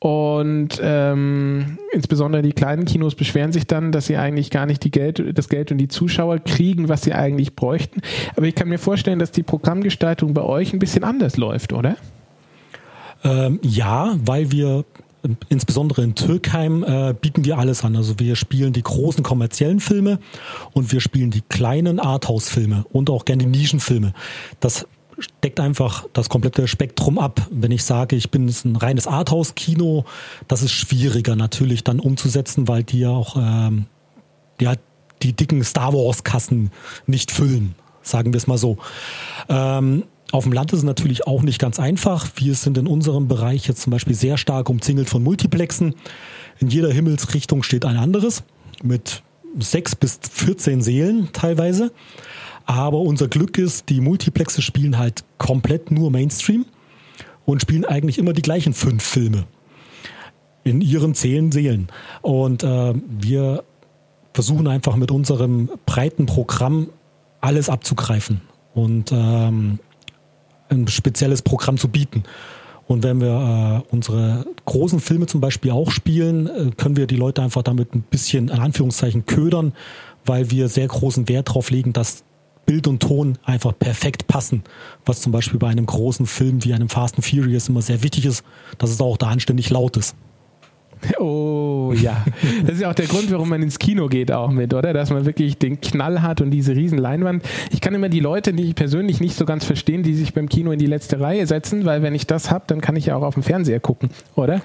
und 0.00 0.80
ähm, 0.82 1.78
insbesondere 1.92 2.40
die 2.40 2.54
kleinen 2.54 2.86
Kinos 2.86 3.14
beschweren 3.14 3.52
sich 3.52 3.66
dann, 3.66 3.92
dass 3.92 4.06
sie 4.06 4.16
eigentlich 4.16 4.50
gar 4.50 4.64
nicht 4.64 4.82
die 4.82 4.90
Geld, 4.90 5.22
das 5.36 5.50
Geld 5.50 5.70
und 5.72 5.78
die 5.78 5.88
Zuschauer 5.88 6.38
kriegen, 6.38 6.88
was 6.88 7.02
sie 7.02 7.12
eigentlich 7.12 7.54
bräuchten. 7.54 8.00
Aber 8.34 8.46
ich 8.46 8.54
kann 8.54 8.70
mir 8.70 8.78
vorstellen, 8.78 9.18
dass 9.18 9.30
die 9.30 9.42
Programmgestaltung 9.42 10.32
bei 10.32 10.42
euch 10.42 10.72
ein 10.72 10.78
bisschen 10.78 11.04
anders 11.04 11.36
läuft, 11.36 11.74
oder? 11.74 11.96
Ähm, 13.22 13.60
ja, 13.62 14.16
weil 14.24 14.50
wir 14.50 14.86
insbesondere 15.50 16.02
in 16.02 16.14
Türkheim 16.14 16.82
äh, 16.82 17.12
bieten 17.12 17.44
wir 17.44 17.58
alles 17.58 17.84
an. 17.84 17.94
Also 17.94 18.18
wir 18.18 18.36
spielen 18.36 18.72
die 18.72 18.82
großen 18.82 19.22
kommerziellen 19.22 19.80
Filme 19.80 20.18
und 20.72 20.92
wir 20.92 21.00
spielen 21.00 21.30
die 21.30 21.42
kleinen 21.42 22.00
Arthouse-Filme 22.00 22.86
und 22.90 23.10
auch 23.10 23.26
gerne 23.26 23.44
die 23.44 23.50
Nischenfilme. 23.50 24.14
Das 24.60 24.86
deckt 25.42 25.60
einfach 25.60 26.06
das 26.12 26.28
komplette 26.28 26.68
Spektrum 26.68 27.18
ab. 27.18 27.46
Wenn 27.50 27.70
ich 27.70 27.84
sage, 27.84 28.16
ich 28.16 28.30
bin 28.30 28.48
ein 28.48 28.76
reines 28.76 29.06
Arthouse-Kino, 29.06 30.04
das 30.48 30.62
ist 30.62 30.72
schwieriger 30.72 31.36
natürlich 31.36 31.84
dann 31.84 32.00
umzusetzen, 32.00 32.68
weil 32.68 32.82
die 32.82 33.00
ja 33.00 33.10
auch 33.10 33.36
ähm, 33.36 33.86
ja, 34.60 34.74
die 35.22 35.32
dicken 35.32 35.62
Star 35.64 35.92
Wars-Kassen 35.92 36.70
nicht 37.06 37.30
füllen, 37.30 37.74
sagen 38.02 38.32
wir 38.32 38.38
es 38.38 38.46
mal 38.46 38.58
so. 38.58 38.78
Ähm, 39.48 40.04
auf 40.32 40.44
dem 40.44 40.52
Land 40.52 40.72
ist 40.72 40.80
es 40.80 40.84
natürlich 40.84 41.26
auch 41.26 41.42
nicht 41.42 41.58
ganz 41.58 41.80
einfach. 41.80 42.28
Wir 42.36 42.54
sind 42.54 42.78
in 42.78 42.86
unserem 42.86 43.26
Bereich 43.26 43.66
jetzt 43.66 43.82
zum 43.82 43.90
Beispiel 43.90 44.14
sehr 44.14 44.36
stark 44.36 44.68
umzingelt 44.68 45.08
von 45.08 45.22
Multiplexen. 45.22 45.94
In 46.60 46.68
jeder 46.68 46.92
Himmelsrichtung 46.92 47.62
steht 47.62 47.84
ein 47.84 47.96
anderes 47.96 48.44
mit 48.82 49.22
sechs 49.58 49.96
bis 49.96 50.20
14 50.30 50.82
Seelen 50.82 51.30
teilweise. 51.32 51.92
Aber 52.70 53.00
unser 53.00 53.26
Glück 53.26 53.58
ist, 53.58 53.88
die 53.88 54.00
Multiplexe 54.00 54.62
spielen 54.62 54.96
halt 54.96 55.24
komplett 55.38 55.90
nur 55.90 56.12
Mainstream 56.12 56.66
und 57.44 57.60
spielen 57.60 57.84
eigentlich 57.84 58.16
immer 58.16 58.32
die 58.32 58.42
gleichen 58.42 58.74
fünf 58.74 59.02
Filme 59.02 59.48
in 60.62 60.80
ihren 60.80 61.16
zehn 61.16 61.50
Seelen. 61.50 61.88
Und 62.22 62.62
äh, 62.62 62.94
wir 62.94 63.64
versuchen 64.34 64.68
einfach 64.68 64.94
mit 64.94 65.10
unserem 65.10 65.68
breiten 65.84 66.26
Programm 66.26 66.90
alles 67.40 67.68
abzugreifen 67.68 68.40
und 68.72 69.10
ähm, 69.10 69.80
ein 70.68 70.86
spezielles 70.86 71.42
Programm 71.42 71.76
zu 71.76 71.88
bieten. 71.88 72.22
Und 72.86 73.02
wenn 73.02 73.20
wir 73.20 73.82
äh, 73.90 73.92
unsere 73.92 74.46
großen 74.64 75.00
Filme 75.00 75.26
zum 75.26 75.40
Beispiel 75.40 75.72
auch 75.72 75.90
spielen, 75.90 76.46
äh, 76.46 76.70
können 76.76 76.96
wir 76.96 77.08
die 77.08 77.16
Leute 77.16 77.42
einfach 77.42 77.64
damit 77.64 77.96
ein 77.96 78.02
bisschen 78.02 78.46
in 78.46 78.60
Anführungszeichen 78.60 79.26
ködern, 79.26 79.72
weil 80.24 80.52
wir 80.52 80.68
sehr 80.68 80.86
großen 80.86 81.28
Wert 81.28 81.48
darauf 81.48 81.72
legen, 81.72 81.92
dass 81.92 82.22
Bild 82.66 82.86
und 82.86 83.00
Ton 83.00 83.38
einfach 83.44 83.76
perfekt 83.78 84.26
passen. 84.26 84.62
Was 85.04 85.20
zum 85.20 85.32
Beispiel 85.32 85.58
bei 85.58 85.68
einem 85.68 85.86
großen 85.86 86.26
Film 86.26 86.64
wie 86.64 86.72
einem 86.72 86.88
Fast 86.88 87.16
and 87.16 87.24
Furious 87.24 87.68
immer 87.68 87.82
sehr 87.82 88.02
wichtig 88.02 88.26
ist, 88.26 88.44
dass 88.78 88.90
es 88.90 89.00
auch 89.00 89.16
da 89.16 89.28
anständig 89.28 89.70
laut 89.70 89.96
ist. 89.96 90.14
Oh 91.18 91.92
ja, 91.94 92.24
das 92.62 92.74
ist 92.74 92.80
ja 92.82 92.90
auch 92.90 92.94
der 92.94 93.06
Grund, 93.06 93.30
warum 93.30 93.48
man 93.48 93.62
ins 93.62 93.78
Kino 93.78 94.08
geht 94.08 94.30
auch 94.30 94.50
mit, 94.50 94.74
oder? 94.74 94.92
Dass 94.92 95.10
man 95.10 95.24
wirklich 95.24 95.58
den 95.58 95.80
Knall 95.80 96.22
hat 96.22 96.40
und 96.40 96.50
diese 96.50 96.76
riesen 96.76 96.98
Leinwand. 96.98 97.42
Ich 97.70 97.80
kann 97.80 97.94
immer 97.94 98.08
die 98.08 98.20
Leute, 98.20 98.52
die 98.52 98.64
ich 98.64 98.74
persönlich 98.74 99.20
nicht 99.20 99.36
so 99.36 99.44
ganz 99.44 99.64
verstehen, 99.64 100.02
die 100.02 100.14
sich 100.14 100.34
beim 100.34 100.48
Kino 100.48 100.70
in 100.72 100.78
die 100.78 100.86
letzte 100.86 101.20
Reihe 101.20 101.46
setzen, 101.46 101.84
weil 101.84 102.02
wenn 102.02 102.14
ich 102.14 102.26
das 102.26 102.50
habe, 102.50 102.64
dann 102.66 102.80
kann 102.80 102.96
ich 102.96 103.06
ja 103.06 103.16
auch 103.16 103.22
auf 103.22 103.34
dem 103.34 103.42
Fernseher 103.42 103.80
gucken, 103.80 104.10
oder? 104.36 104.60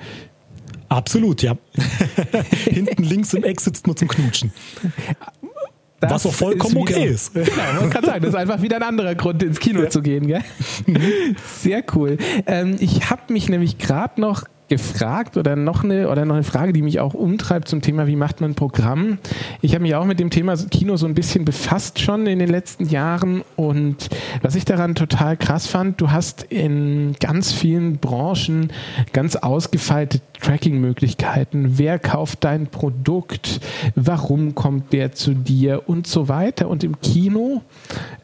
Absolut, 0.90 1.42
ja. 1.42 1.58
Hinten 2.66 3.04
links 3.04 3.34
im 3.34 3.44
Eck 3.44 3.60
sitzt 3.60 3.88
nur 3.88 3.96
zum 3.96 4.08
Knutschen. 4.08 4.52
Das 6.00 6.12
Was 6.12 6.26
auch 6.26 6.34
vollkommen 6.34 6.78
ist 6.78 6.90
wieder, 6.90 7.00
okay 7.00 7.10
ist. 7.14 7.34
Genau, 7.34 7.82
man 7.82 7.90
kann 7.90 8.04
sagen, 8.04 8.22
das 8.22 8.30
ist 8.30 8.36
einfach 8.36 8.62
wieder 8.62 8.76
ein 8.76 8.84
anderer 8.84 9.16
Grund, 9.16 9.42
ins 9.42 9.60
Kino 9.60 9.84
ja. 9.84 9.90
zu 9.90 10.02
gehen. 10.02 10.28
Gell? 10.28 10.42
Mhm. 10.86 11.36
Sehr 11.58 11.84
cool. 11.96 12.18
Ähm, 12.46 12.76
ich 12.80 13.10
habe 13.10 13.34
mich 13.34 13.50
nämlich 13.50 13.78
gerade 13.78 14.20
noch 14.20 14.44
gefragt 14.68 15.38
oder 15.38 15.56
noch 15.56 15.84
eine 15.84 16.10
oder 16.10 16.26
noch 16.26 16.36
eine 16.36 16.44
Frage, 16.44 16.74
die 16.74 16.82
mich 16.82 17.00
auch 17.00 17.14
umtreibt 17.14 17.68
zum 17.68 17.82
Thema, 17.82 18.08
wie 18.08 18.16
macht 18.16 18.42
man 18.42 18.52
ein 18.52 18.56
Programm? 18.56 19.20
Ich 19.62 19.74
habe 19.74 19.84
mich 19.84 19.96
auch 19.96 20.06
mit 20.06 20.20
dem 20.20 20.30
Thema 20.30 20.56
Kino 20.58 20.98
so 20.98 21.06
ein 21.06 21.14
bisschen 21.14 21.46
befasst 21.46 22.00
schon 22.00 22.26
in 22.26 22.40
den 22.40 22.50
letzten 22.50 22.86
Jahren 22.86 23.44
und 23.56 24.10
was 24.42 24.56
ich 24.56 24.66
daran 24.66 24.96
total 24.96 25.38
krass 25.38 25.68
fand, 25.68 26.02
du 26.02 26.12
hast 26.12 26.44
in 26.44 27.16
ganz 27.20 27.52
vielen 27.52 27.98
Branchen 27.98 28.72
ganz 29.14 29.36
ausgefeilte 29.36 30.20
Tracking-Möglichkeiten. 30.42 31.78
Wer 31.78 32.00
kauft 32.00 32.44
dein 32.44 32.68
Produkt? 32.68 33.60
Warum 33.96 34.56
kommt 34.56 34.94
der 34.94 35.12
zu 35.14 35.34
dir? 35.34 35.84
Und 35.88 36.08
so 36.08 36.28
weiter. 36.28 36.68
Und 36.70 36.84
im 36.84 37.00
Kino 37.02 37.62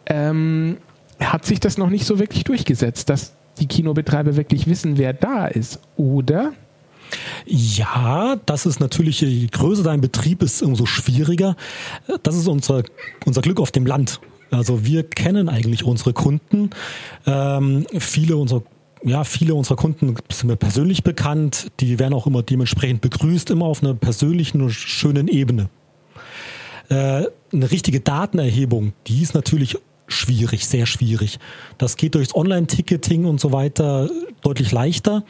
ähm, 0.05 0.77
hat 1.19 1.45
sich 1.45 1.59
das 1.59 1.77
noch 1.77 1.89
nicht 1.89 2.05
so 2.05 2.19
wirklich 2.19 2.43
durchgesetzt, 2.43 3.09
dass 3.09 3.33
die 3.61 3.67
Kinobetreiber 3.67 4.35
wirklich 4.35 4.67
wissen, 4.67 4.97
wer 4.97 5.13
da 5.13 5.47
ist, 5.47 5.79
oder? 5.95 6.53
Ja, 7.45 8.37
das 8.45 8.65
ist 8.65 8.79
natürlich, 8.79 9.21
je 9.21 9.47
größer 9.47 9.83
dein 9.83 10.01
Betrieb 10.01 10.43
ist, 10.43 10.61
umso 10.61 10.85
schwieriger. 10.85 11.55
Das 12.23 12.35
ist 12.35 12.47
unser, 12.47 12.83
unser 13.25 13.41
Glück 13.41 13.59
auf 13.59 13.71
dem 13.71 13.85
Land. 13.85 14.19
Also 14.49 14.85
wir 14.85 15.03
kennen 15.03 15.49
eigentlich 15.49 15.83
unsere 15.83 16.13
Kunden. 16.13 16.69
Ähm, 17.25 17.85
viele 17.97 18.37
unserer 18.37 18.63
ja, 19.03 19.23
viele 19.23 19.55
unserer 19.55 19.77
Kunden 19.77 20.15
sind 20.31 20.47
mir 20.47 20.55
persönlich 20.57 21.03
bekannt. 21.03 21.71
Die 21.79 21.97
werden 21.97 22.13
auch 22.13 22.27
immer 22.27 22.43
dementsprechend 22.43 23.01
begrüßt, 23.01 23.49
immer 23.49 23.65
auf 23.65 23.81
einer 23.81 23.95
persönlichen 23.95 24.61
und 24.61 24.69
schönen 24.69 25.27
Ebene. 25.27 25.69
Äh, 26.89 27.23
eine 27.51 27.71
richtige 27.71 27.99
Datenerhebung, 27.99 28.93
die 29.07 29.23
ist 29.23 29.33
natürlich 29.33 29.77
schwierig, 30.11 30.67
sehr 30.67 30.85
schwierig. 30.85 31.39
Das 31.77 31.97
geht 31.97 32.15
durchs 32.15 32.35
Online-Ticketing 32.35 33.25
und 33.25 33.39
so 33.39 33.51
weiter 33.51 34.09
deutlich 34.41 34.71
leichter. 34.71 35.23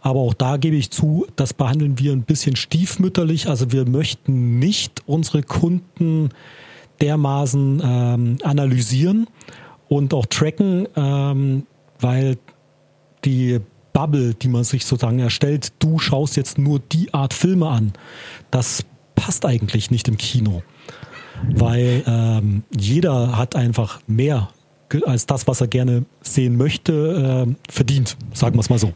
Aber 0.00 0.20
auch 0.20 0.34
da 0.34 0.56
gebe 0.56 0.76
ich 0.76 0.90
zu, 0.90 1.26
das 1.36 1.52
behandeln 1.52 1.98
wir 1.98 2.12
ein 2.12 2.22
bisschen 2.22 2.56
stiefmütterlich. 2.56 3.48
Also 3.48 3.72
wir 3.72 3.88
möchten 3.88 4.58
nicht 4.58 5.02
unsere 5.06 5.42
Kunden 5.42 6.30
dermaßen 7.00 7.82
ähm, 7.84 8.38
analysieren 8.42 9.26
und 9.88 10.14
auch 10.14 10.26
tracken, 10.26 10.88
ähm, 10.96 11.66
weil 12.00 12.38
die 13.24 13.60
Bubble, 13.92 14.34
die 14.34 14.48
man 14.48 14.64
sich 14.64 14.84
sozusagen 14.84 15.18
erstellt, 15.18 15.72
du 15.80 15.98
schaust 15.98 16.36
jetzt 16.36 16.58
nur 16.58 16.78
die 16.78 17.12
Art 17.12 17.34
Filme 17.34 17.68
an, 17.68 17.92
das 18.50 18.84
passt 19.16 19.44
eigentlich 19.44 19.90
nicht 19.90 20.06
im 20.06 20.16
Kino 20.16 20.62
weil 21.54 22.02
ähm, 22.06 22.62
jeder 22.76 23.36
hat 23.36 23.56
einfach 23.56 24.00
mehr 24.06 24.48
als 25.04 25.26
das, 25.26 25.46
was 25.46 25.60
er 25.60 25.66
gerne 25.66 26.04
sehen 26.22 26.56
möchte, 26.56 27.46
äh, 27.46 27.72
verdient, 27.72 28.16
sagen 28.32 28.56
wir 28.56 28.60
es 28.60 28.70
mal 28.70 28.78
so. 28.78 28.92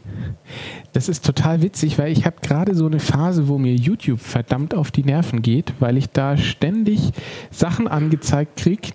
Das 0.93 1.07
ist 1.07 1.25
total 1.25 1.61
witzig, 1.61 1.99
weil 1.99 2.11
ich 2.11 2.25
habe 2.25 2.37
gerade 2.41 2.75
so 2.75 2.85
eine 2.85 2.99
Phase, 2.99 3.47
wo 3.47 3.57
mir 3.57 3.75
YouTube 3.75 4.19
verdammt 4.19 4.73
auf 4.73 4.91
die 4.91 5.03
Nerven 5.03 5.41
geht, 5.41 5.73
weil 5.79 5.97
ich 5.97 6.09
da 6.09 6.37
ständig 6.37 7.11
Sachen 7.51 7.87
angezeigt 7.87 8.57
kriege, 8.57 8.89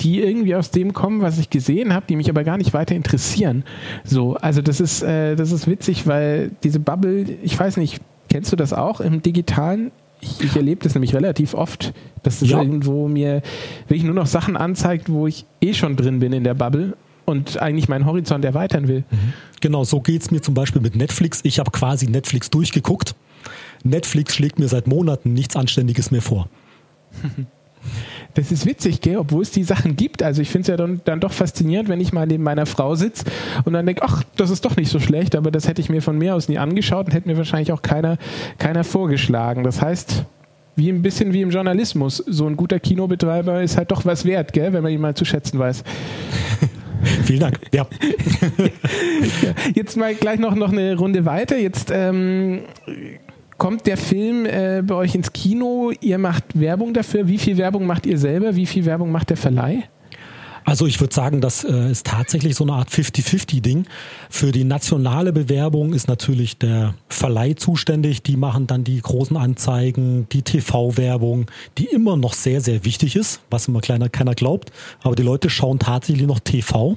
die 0.00 0.20
irgendwie 0.20 0.54
aus 0.54 0.70
dem 0.70 0.92
kommen, 0.92 1.22
was 1.22 1.38
ich 1.38 1.48
gesehen 1.48 1.94
habe, 1.94 2.06
die 2.08 2.16
mich 2.16 2.28
aber 2.28 2.44
gar 2.44 2.58
nicht 2.58 2.74
weiter 2.74 2.94
interessieren. 2.94 3.64
So, 4.04 4.34
also 4.34 4.60
das 4.60 4.80
ist, 4.80 5.02
äh, 5.02 5.36
das 5.36 5.52
ist 5.52 5.66
witzig, 5.68 6.06
weil 6.06 6.50
diese 6.62 6.80
Bubble, 6.80 7.24
ich 7.42 7.58
weiß 7.58 7.76
nicht, 7.76 8.00
kennst 8.28 8.52
du 8.52 8.56
das 8.56 8.72
auch 8.72 9.00
im 9.00 9.22
Digitalen? 9.22 9.92
Ich, 10.22 10.40
ich 10.40 10.56
erlebe 10.56 10.82
das 10.82 10.94
nämlich 10.94 11.14
relativ 11.14 11.52
oft, 11.52 11.92
dass 12.22 12.40
es 12.40 12.50
ja. 12.50 12.62
irgendwo 12.62 13.08
mir 13.08 13.42
wirklich 13.88 14.04
nur 14.04 14.14
noch 14.14 14.26
Sachen 14.26 14.56
anzeigt, 14.56 15.10
wo 15.10 15.26
ich 15.26 15.44
eh 15.60 15.74
schon 15.74 15.96
drin 15.96 16.20
bin 16.20 16.32
in 16.32 16.44
der 16.44 16.54
Bubble 16.54 16.96
und 17.24 17.60
eigentlich 17.60 17.88
meinen 17.88 18.06
Horizont 18.06 18.44
erweitern 18.44 18.88
will. 18.88 19.04
Mhm. 19.10 19.32
Genau, 19.60 19.84
so 19.84 20.00
geht 20.00 20.22
es 20.22 20.30
mir 20.30 20.40
zum 20.40 20.54
Beispiel 20.54 20.80
mit 20.80 20.96
Netflix. 20.96 21.40
Ich 21.42 21.58
habe 21.58 21.70
quasi 21.70 22.06
Netflix 22.06 22.50
durchgeguckt. 22.50 23.14
Netflix 23.84 24.36
schlägt 24.36 24.58
mir 24.58 24.68
seit 24.68 24.86
Monaten 24.86 25.34
nichts 25.34 25.56
Anständiges 25.56 26.10
mehr 26.10 26.22
vor. 26.22 26.48
Das 28.34 28.50
ist 28.50 28.64
witzig, 28.66 29.00
gell? 29.00 29.18
obwohl 29.18 29.42
es 29.42 29.50
die 29.50 29.62
Sachen 29.62 29.96
gibt. 29.96 30.22
Also 30.22 30.40
ich 30.42 30.50
finde 30.50 30.62
es 30.62 30.68
ja 30.68 30.76
dann, 30.76 31.00
dann, 31.04 31.20
doch 31.20 31.32
faszinierend, 31.32 31.88
wenn 31.88 32.00
ich 32.00 32.12
mal 32.12 32.26
neben 32.26 32.42
meiner 32.42 32.66
Frau 32.66 32.94
sitze 32.94 33.24
und 33.64 33.74
dann 33.74 33.84
denke, 33.84 34.02
ach, 34.02 34.22
das 34.36 34.50
ist 34.50 34.64
doch 34.64 34.76
nicht 34.76 34.90
so 34.90 35.00
schlecht, 35.00 35.36
aber 35.36 35.50
das 35.50 35.68
hätte 35.68 35.80
ich 35.80 35.88
mir 35.88 36.00
von 36.00 36.16
mir 36.16 36.34
aus 36.34 36.48
nie 36.48 36.58
angeschaut 36.58 37.06
und 37.06 37.12
hätte 37.12 37.28
mir 37.28 37.36
wahrscheinlich 37.36 37.72
auch 37.72 37.82
keiner, 37.82 38.16
keiner 38.58 38.84
vorgeschlagen. 38.84 39.64
Das 39.64 39.82
heißt, 39.82 40.24
wie 40.76 40.88
ein 40.88 41.02
bisschen 41.02 41.32
wie 41.32 41.42
im 41.42 41.50
Journalismus, 41.50 42.16
so 42.26 42.46
ein 42.46 42.56
guter 42.56 42.80
Kinobetreiber 42.80 43.62
ist 43.62 43.76
halt 43.76 43.90
doch 43.90 44.04
was 44.04 44.24
wert, 44.24 44.52
gell? 44.52 44.72
wenn 44.72 44.82
man 44.82 44.92
ihn 44.92 45.00
mal 45.00 45.14
zu 45.14 45.24
schätzen 45.24 45.58
weiß. 45.58 45.84
Vielen 47.24 47.40
Dank. 47.40 47.60
Ja. 47.74 47.86
Jetzt 49.74 49.96
mal 49.96 50.14
gleich 50.14 50.38
noch, 50.38 50.54
noch 50.54 50.72
eine 50.72 50.96
Runde 50.96 51.24
weiter. 51.24 51.58
Jetzt 51.58 51.90
ähm, 51.92 52.60
kommt 53.62 53.86
der 53.86 53.96
Film 53.96 54.44
äh, 54.44 54.82
bei 54.84 54.96
euch 54.96 55.14
ins 55.14 55.32
Kino, 55.32 55.92
ihr 56.00 56.18
macht 56.18 56.58
Werbung 56.58 56.94
dafür. 56.94 57.28
Wie 57.28 57.38
viel 57.38 57.58
Werbung 57.58 57.86
macht 57.86 58.06
ihr 58.06 58.18
selber? 58.18 58.56
Wie 58.56 58.66
viel 58.66 58.84
Werbung 58.86 59.12
macht 59.12 59.30
der 59.30 59.36
Verleih? 59.36 59.84
Also 60.64 60.84
ich 60.84 61.00
würde 61.00 61.14
sagen, 61.14 61.40
das 61.40 61.62
äh, 61.62 61.88
ist 61.92 62.04
tatsächlich 62.04 62.56
so 62.56 62.64
eine 62.64 62.72
Art 62.72 62.88
50-50-Ding. 62.88 63.86
Für 64.30 64.50
die 64.50 64.64
nationale 64.64 65.32
Bewerbung 65.32 65.92
ist 65.92 66.08
natürlich 66.08 66.58
der 66.58 66.94
Verleih 67.08 67.54
zuständig. 67.54 68.24
Die 68.24 68.36
machen 68.36 68.66
dann 68.66 68.82
die 68.82 69.00
großen 69.00 69.36
Anzeigen, 69.36 70.26
die 70.32 70.42
TV-Werbung, 70.42 71.46
die 71.78 71.84
immer 71.84 72.16
noch 72.16 72.34
sehr, 72.34 72.60
sehr 72.60 72.84
wichtig 72.84 73.14
ist, 73.14 73.42
was 73.48 73.68
immer 73.68 73.80
kleiner 73.80 74.08
keiner 74.08 74.34
glaubt. 74.34 74.72
Aber 75.04 75.14
die 75.14 75.22
Leute 75.22 75.50
schauen 75.50 75.78
tatsächlich 75.78 76.26
noch 76.26 76.40
TV. 76.40 76.96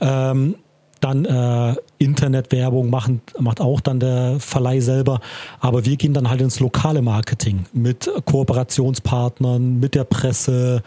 Ähm, 0.00 0.54
dann 1.00 1.24
äh, 1.24 1.74
Internetwerbung 1.98 2.90
machen, 2.90 3.22
macht 3.38 3.60
auch 3.60 3.80
dann 3.80 4.00
der 4.00 4.36
Verleih 4.38 4.80
selber. 4.80 5.20
Aber 5.60 5.84
wir 5.84 5.96
gehen 5.96 6.14
dann 6.14 6.28
halt 6.28 6.40
ins 6.40 6.60
lokale 6.60 7.02
Marketing 7.02 7.64
mit 7.72 8.10
Kooperationspartnern, 8.24 9.80
mit 9.80 9.94
der 9.94 10.04
Presse, 10.04 10.82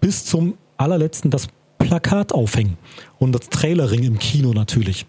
bis 0.00 0.24
zum 0.24 0.54
allerletzten 0.76 1.30
das 1.30 1.48
Plakat 1.78 2.32
aufhängen 2.32 2.78
und 3.18 3.32
das 3.32 3.48
Trailering 3.50 4.04
im 4.04 4.18
Kino 4.18 4.52
natürlich. 4.52 5.06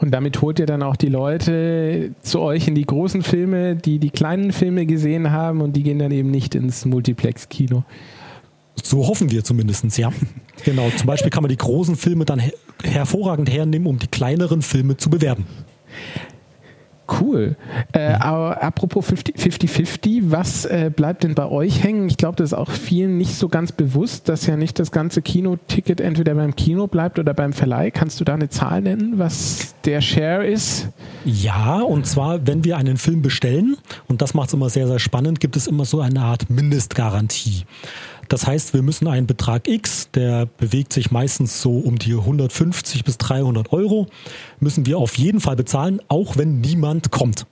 Und 0.00 0.12
damit 0.12 0.40
holt 0.42 0.60
ihr 0.60 0.66
dann 0.66 0.82
auch 0.82 0.96
die 0.96 1.08
Leute 1.08 2.14
zu 2.20 2.40
euch 2.40 2.68
in 2.68 2.74
die 2.74 2.86
großen 2.86 3.22
Filme, 3.22 3.74
die 3.74 3.98
die 3.98 4.10
kleinen 4.10 4.52
Filme 4.52 4.86
gesehen 4.86 5.32
haben 5.32 5.60
und 5.60 5.72
die 5.74 5.82
gehen 5.82 5.98
dann 5.98 6.12
eben 6.12 6.30
nicht 6.30 6.54
ins 6.54 6.84
Multiplex-Kino. 6.84 7.82
So 8.84 9.06
hoffen 9.06 9.30
wir 9.30 9.44
zumindest, 9.44 9.98
ja. 9.98 10.12
Genau, 10.64 10.90
zum 10.96 11.06
Beispiel 11.06 11.30
kann 11.30 11.44
man 11.44 11.50
die 11.50 11.56
großen 11.56 11.94
Filme 11.94 12.24
dann 12.24 12.40
her 12.40 12.52
hervorragend 12.82 13.50
hernehmen, 13.50 13.86
um 13.86 13.98
die 13.98 14.08
kleineren 14.08 14.62
Filme 14.62 14.96
zu 14.96 15.08
bewerben. 15.08 15.46
Cool. 17.10 17.56
Äh, 17.92 18.12
aber 18.12 18.62
apropos 18.62 19.10
50-50, 19.10 20.24
was 20.24 20.66
äh, 20.66 20.90
bleibt 20.94 21.24
denn 21.24 21.34
bei 21.34 21.46
euch 21.46 21.82
hängen? 21.82 22.06
Ich 22.08 22.18
glaube, 22.18 22.36
das 22.36 22.52
ist 22.52 22.58
auch 22.58 22.70
vielen 22.70 23.16
nicht 23.16 23.34
so 23.34 23.48
ganz 23.48 23.72
bewusst, 23.72 24.28
dass 24.28 24.46
ja 24.46 24.56
nicht 24.56 24.78
das 24.78 24.92
ganze 24.92 25.22
Kinoticket 25.22 26.02
entweder 26.02 26.34
beim 26.34 26.54
Kino 26.54 26.86
bleibt 26.86 27.18
oder 27.18 27.32
beim 27.32 27.54
Verleih. 27.54 27.90
Kannst 27.90 28.20
du 28.20 28.24
da 28.24 28.34
eine 28.34 28.50
Zahl 28.50 28.82
nennen, 28.82 29.18
was 29.18 29.74
der 29.86 30.02
Share 30.02 30.46
ist? 30.46 30.88
Ja, 31.24 31.80
und 31.80 32.06
zwar, 32.06 32.46
wenn 32.46 32.62
wir 32.64 32.76
einen 32.76 32.98
Film 32.98 33.22
bestellen, 33.22 33.78
und 34.08 34.20
das 34.20 34.34
macht 34.34 34.48
es 34.48 34.54
immer 34.54 34.68
sehr, 34.68 34.86
sehr 34.86 34.98
spannend, 34.98 35.40
gibt 35.40 35.56
es 35.56 35.66
immer 35.66 35.86
so 35.86 36.02
eine 36.02 36.20
Art 36.20 36.50
Mindestgarantie. 36.50 37.64
Das 38.28 38.46
heißt, 38.46 38.74
wir 38.74 38.82
müssen 38.82 39.08
einen 39.08 39.26
Betrag 39.26 39.66
X, 39.66 40.10
der 40.12 40.46
bewegt 40.46 40.92
sich 40.92 41.10
meistens 41.10 41.62
so 41.62 41.78
um 41.78 41.98
die 41.98 42.12
150 42.12 43.04
bis 43.04 43.16
300 43.18 43.72
Euro, 43.72 44.06
müssen 44.60 44.84
wir 44.86 44.98
auf 44.98 45.16
jeden 45.16 45.40
Fall 45.40 45.56
bezahlen, 45.56 46.00
auch 46.08 46.36
wenn 46.36 46.60
niemand 46.60 47.10
kommt. 47.10 47.46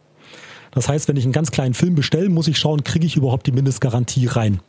Das 0.73 0.89
heißt, 0.89 1.09
wenn 1.09 1.17
ich 1.17 1.25
einen 1.25 1.33
ganz 1.33 1.51
kleinen 1.51 1.73
Film 1.73 1.95
bestelle, 1.95 2.29
muss 2.29 2.49
ich 2.49 2.59
schauen, 2.59 2.85
kriege 2.85 3.07
ich 3.07 3.17
überhaupt 3.17 3.47
die 3.47 3.53
Mindestgarantie 3.53 4.27
rein. 4.27 4.61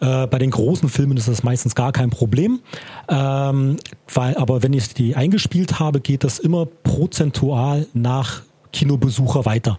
Äh, 0.00 0.26
bei 0.26 0.38
den 0.38 0.50
großen 0.50 0.88
Filmen 0.88 1.16
ist 1.16 1.28
das 1.28 1.44
meistens 1.44 1.76
gar 1.76 1.92
kein 1.92 2.10
Problem, 2.10 2.60
ähm, 3.08 3.76
weil, 4.12 4.36
aber 4.36 4.64
wenn 4.64 4.72
ich 4.72 4.94
die 4.94 5.14
eingespielt 5.14 5.78
habe, 5.78 6.00
geht 6.00 6.24
das 6.24 6.40
immer 6.40 6.66
prozentual 6.66 7.86
nach 7.92 8.42
Kinobesucher 8.72 9.44
weiter. 9.44 9.78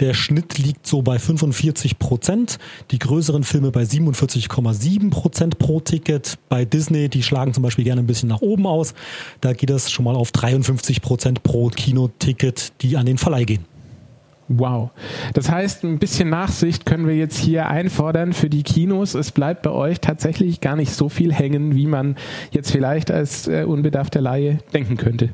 Der 0.00 0.14
Schnitt 0.14 0.58
liegt 0.58 0.86
so 0.86 1.02
bei 1.02 1.18
45 1.18 1.98
Prozent, 1.98 2.58
die 2.90 2.98
größeren 2.98 3.44
Filme 3.44 3.70
bei 3.70 3.82
47,7 3.82 5.10
Prozent 5.10 5.58
pro 5.58 5.80
Ticket. 5.80 6.38
Bei 6.48 6.64
Disney, 6.64 7.08
die 7.08 7.22
schlagen 7.22 7.54
zum 7.54 7.62
Beispiel 7.62 7.84
gerne 7.84 8.02
ein 8.02 8.06
bisschen 8.06 8.28
nach 8.28 8.42
oben 8.42 8.66
aus. 8.66 8.94
Da 9.40 9.52
geht 9.52 9.70
das 9.70 9.90
schon 9.90 10.04
mal 10.04 10.16
auf 10.16 10.32
53 10.32 11.02
Prozent 11.02 11.42
pro 11.42 11.68
Kinoticket, 11.68 12.72
die 12.82 12.96
an 12.96 13.06
den 13.06 13.18
Verleih 13.18 13.44
gehen. 13.44 13.64
Wow. 14.48 14.90
Das 15.32 15.50
heißt, 15.50 15.84
ein 15.84 15.98
bisschen 15.98 16.28
Nachsicht 16.28 16.84
können 16.84 17.06
wir 17.06 17.16
jetzt 17.16 17.38
hier 17.38 17.68
einfordern 17.68 18.34
für 18.34 18.50
die 18.50 18.62
Kinos. 18.62 19.14
Es 19.14 19.32
bleibt 19.32 19.62
bei 19.62 19.70
euch 19.70 20.00
tatsächlich 20.00 20.60
gar 20.60 20.76
nicht 20.76 20.92
so 20.92 21.08
viel 21.08 21.32
hängen, 21.32 21.74
wie 21.74 21.86
man 21.86 22.16
jetzt 22.50 22.70
vielleicht 22.70 23.10
als 23.10 23.48
äh, 23.48 23.64
unbedarfter 23.64 24.20
Laie 24.20 24.58
denken 24.74 24.96
könnte. 24.98 25.30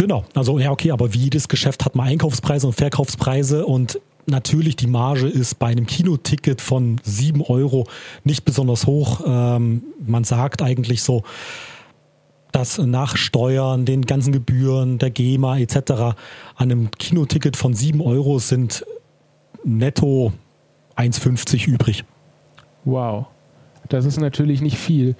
Genau, 0.00 0.24
also 0.34 0.58
ja, 0.58 0.70
okay, 0.70 0.92
aber 0.92 1.12
wie 1.12 1.18
jedes 1.18 1.46
Geschäft 1.46 1.84
hat 1.84 1.94
man 1.94 2.08
Einkaufspreise 2.08 2.66
und 2.66 2.72
Verkaufspreise 2.72 3.66
und 3.66 4.00
natürlich, 4.24 4.74
die 4.76 4.86
Marge 4.86 5.28
ist 5.28 5.58
bei 5.58 5.66
einem 5.66 5.84
Kinoticket 5.84 6.62
von 6.62 6.98
7 7.04 7.42
Euro 7.42 7.86
nicht 8.24 8.46
besonders 8.46 8.86
hoch. 8.86 9.20
Ähm, 9.26 9.82
man 10.02 10.24
sagt 10.24 10.62
eigentlich 10.62 11.02
so, 11.02 11.22
dass 12.50 12.78
nach 12.78 13.18
Steuern, 13.18 13.84
den 13.84 14.06
ganzen 14.06 14.32
Gebühren, 14.32 14.96
der 14.96 15.10
GEMA 15.10 15.58
etc. 15.58 15.76
an 15.90 16.14
einem 16.56 16.90
Kinoticket 16.92 17.58
von 17.58 17.74
7 17.74 18.00
Euro 18.00 18.38
sind 18.38 18.86
netto 19.64 20.32
1,50 20.96 21.68
übrig. 21.68 22.06
Wow. 22.86 23.26
Das 23.90 24.04
ist 24.04 24.20
natürlich 24.20 24.62
nicht 24.62 24.78
viel. 24.78 25.16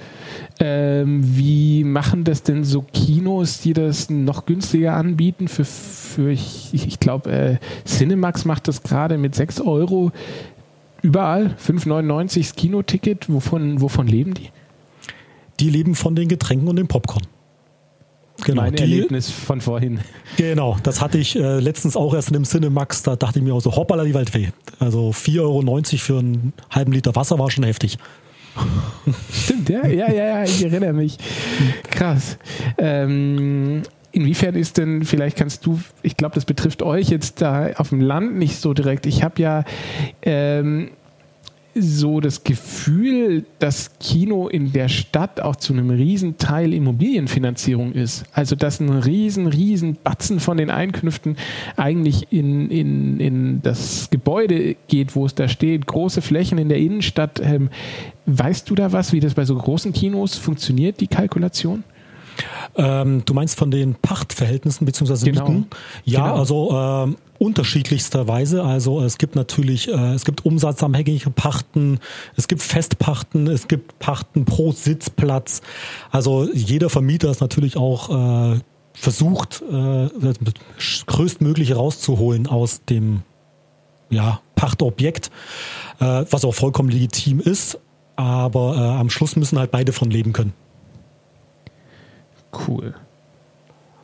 Ähm, 0.61 1.23
wie 1.25 1.83
machen 1.83 2.23
das 2.23 2.45
denn 2.45 2.63
so 2.63 2.83
Kinos, 2.83 3.61
die 3.61 3.73
das 3.73 4.11
noch 4.11 4.47
günstiger 4.47 4.95
anbieten? 4.95 5.49
Für, 5.49 5.65
für 5.65 6.31
ich, 6.31 6.71
ich 6.73 7.01
glaube, 7.01 7.31
äh, 7.31 7.57
Cinemax 7.85 8.45
macht 8.45 8.69
das 8.69 8.85
gerade 8.85 9.19
mit 9.19 9.35
6 9.35 9.61
Euro 9.63 10.13
überall. 11.03 11.57
5,99 11.67 12.39
das 12.39 12.55
Kinoticket. 12.55 13.29
Wovon, 13.29 13.81
wovon 13.81 14.07
leben 14.07 14.35
die? 14.35 14.51
Die 15.59 15.69
leben 15.69 15.97
von 15.97 16.15
den 16.15 16.29
Getränken 16.29 16.69
und 16.69 16.77
dem 16.77 16.87
Popcorn. 16.87 17.27
Genau, 18.45 18.63
mein 18.63 18.77
die, 18.77 18.83
Erlebnis 18.83 19.31
von 19.31 19.61
vorhin. 19.61 19.99
Genau, 20.37 20.77
das 20.85 21.01
hatte 21.01 21.19
ich 21.19 21.35
äh, 21.35 21.59
letztens 21.59 21.97
auch 21.97 22.15
erst 22.15 22.29
in 22.29 22.35
dem 22.35 22.45
Cinemax, 22.45 23.03
da 23.03 23.17
dachte 23.17 23.41
ich 23.41 23.45
mir 23.45 23.53
auch 23.53 23.61
so, 23.61 23.75
hoppala 23.75 24.05
die 24.05 24.15
Waldfee. 24.15 24.53
Also 24.79 25.11
4,90 25.11 25.41
Euro 25.41 25.99
für 25.99 26.19
einen 26.21 26.53
halben 26.71 26.93
Liter 26.93 27.15
Wasser 27.17 27.39
war 27.39 27.51
schon 27.51 27.65
heftig. 27.65 27.99
Stimmt, 29.33 29.69
ja, 29.69 29.87
ja, 29.87 30.11
ja, 30.11 30.25
ja, 30.25 30.45
ich 30.45 30.65
erinnere 30.65 30.93
mich. 30.93 31.19
Krass. 31.91 32.39
Ähm, 32.79 33.83
inwiefern 34.13 34.55
ist 34.55 34.79
denn, 34.79 35.05
vielleicht 35.05 35.37
kannst 35.37 35.67
du, 35.67 35.81
ich 36.03 36.17
glaube, 36.17 36.35
das 36.35 36.45
betrifft 36.45 36.83
euch 36.83 37.09
jetzt 37.09 37.41
da 37.41 37.71
auf 37.77 37.91
dem 37.91 38.01
Land 38.01 38.37
nicht 38.37 38.61
so 38.61 38.75
direkt. 38.75 39.07
Ich 39.07 39.23
habe 39.23 39.41
ja 39.41 39.65
ähm, 40.23 40.91
so 41.75 42.21
das 42.21 42.45
Gefühl, 42.45 43.45
dass 43.59 43.99
Kino 43.99 44.49
in 44.49 44.73
der 44.73 44.89
Stadt 44.89 45.41
auch 45.41 45.57
zu 45.57 45.73
einem 45.73 45.91
Riesenteil 45.91 46.73
Immobilienfinanzierung 46.75 47.93
ist. 47.93 48.25
Also 48.33 48.57
dass 48.57 48.81
ein 48.81 48.91
riesen, 48.91 49.47
riesen 49.47 49.97
Batzen 50.03 50.41
von 50.41 50.57
den 50.57 50.71
Einkünften 50.71 51.37
eigentlich 51.77 52.33
in, 52.33 52.71
in, 52.71 53.21
in 53.21 53.63
das 53.63 54.11
Gebäude 54.11 54.77
geht, 54.89 55.15
wo 55.15 55.27
es 55.27 55.35
da 55.35 55.49
steht, 55.49 55.87
große 55.87 56.23
Flächen 56.23 56.59
in 56.59 56.69
der 56.69 56.79
Innenstadt. 56.79 57.41
Ähm, 57.43 57.71
weißt 58.27 58.69
du 58.69 58.75
da 58.75 58.93
was, 58.93 59.13
wie 59.13 59.21
das 59.21 59.35
bei 59.35 59.45
so 59.45 59.57
großen 59.57 59.93
Kinos 59.93 60.37
funktioniert, 60.37 61.01
die 61.01 61.07
Kalkulation? 61.07 61.85
Ähm, 62.77 63.23
du 63.25 63.35
meinst 63.35 63.59
von 63.59 63.71
den 63.71 63.95
Pachtverhältnissen 63.95 64.85
bzw. 64.85 65.31
Genau. 65.31 65.49
Mieten? 65.49 65.67
Ja, 66.05 66.25
genau. 66.25 66.39
also 66.39 66.71
ähm, 66.73 67.17
unterschiedlichster 67.39 68.29
Weise. 68.29 68.63
Also 68.63 69.01
es 69.03 69.19
gibt 69.19 69.35
natürlich, 69.35 69.89
äh, 69.89 70.15
es 70.15 70.25
gibt 70.25 70.45
umsatzabhängige 70.45 71.31
Pachten, 71.31 71.99
es 72.37 72.49
gibt 72.49 72.63
Festpachten, 72.63 73.47
es 73.47 73.67
gibt 73.67 73.99
Pachten 73.99 74.45
pro 74.45 74.73
Sitzplatz. 74.73 75.63
Also 76.11 76.49
jeder 76.53 76.91
Vermieter 76.91 77.31
ist 77.31 77.41
natürlich 77.41 77.77
auch 77.77 78.55
äh, 78.55 78.61
versucht, 78.93 79.63
äh, 79.71 80.09
größtmögliche 81.07 81.75
rauszuholen 81.75 82.47
aus 82.47 82.85
dem 82.85 83.23
ja, 84.11 84.41
Pachtobjekt, 84.55 85.31
äh, 86.01 86.25
was 86.31 86.45
auch 86.45 86.55
vollkommen 86.55 86.91
legitim 86.91 87.41
ist. 87.41 87.79
Aber 88.17 88.77
äh, 88.77 88.81
am 88.81 89.09
Schluss 89.09 89.37
müssen 89.37 89.59
halt 89.59 89.71
beide 89.71 89.93
von 89.93 90.11
leben 90.11 90.35
können. 90.35 90.53
Cool. 92.53 92.95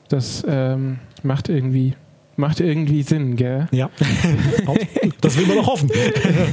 Das 0.08 0.44
ähm, 0.46 0.98
macht 1.22 1.48
irgendwie 1.48 1.94
Macht 2.36 2.60
irgendwie 2.60 3.02
Sinn, 3.02 3.36
gell? 3.36 3.66
Ja. 3.72 3.88
das 5.22 5.38
will 5.38 5.46
man 5.46 5.56
doch 5.56 5.68
hoffen. 5.68 5.90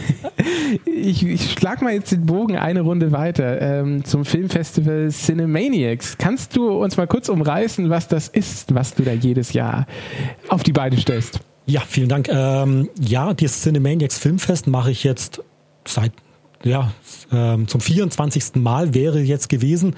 ich, 0.86 1.26
ich 1.26 1.52
schlag 1.52 1.82
mal 1.82 1.94
jetzt 1.94 2.14
den 2.14 2.26
Bogen 2.26 2.56
eine 2.56 2.82
Runde 2.82 3.12
weiter 3.12 3.62
ähm, 3.62 4.06
zum 4.06 4.24
Filmfestival 4.24 5.10
Cinemaniacs. 5.12 6.18
Kannst 6.18 6.56
du 6.56 6.70
uns 6.70 6.96
mal 6.96 7.06
kurz 7.06 7.28
umreißen, 7.28 7.90
was 7.90 8.08
das 8.08 8.30
ist, 8.30 8.74
was 8.74 8.96
du 8.96 9.04
da 9.04 9.12
jedes 9.12 9.52
Jahr 9.52 9.86
auf 10.48 10.64
die 10.64 10.72
Beine 10.72 10.98
stellst? 10.98 11.42
Ja, 11.66 11.82
vielen 11.82 12.08
Dank. 12.08 12.30
Ähm, 12.30 12.90
ja, 13.02 13.34
das 13.34 13.62
Cinemaniacs 13.62 14.18
Filmfest 14.18 14.68
mache 14.68 14.92
ich 14.92 15.04
jetzt 15.04 15.44
seit 15.86 16.14
ja, 16.64 16.92
ähm, 17.32 17.68
zum 17.68 17.82
24. 17.82 18.56
Mal 18.56 18.94
wäre 18.94 19.20
jetzt 19.20 19.50
gewesen. 19.50 19.96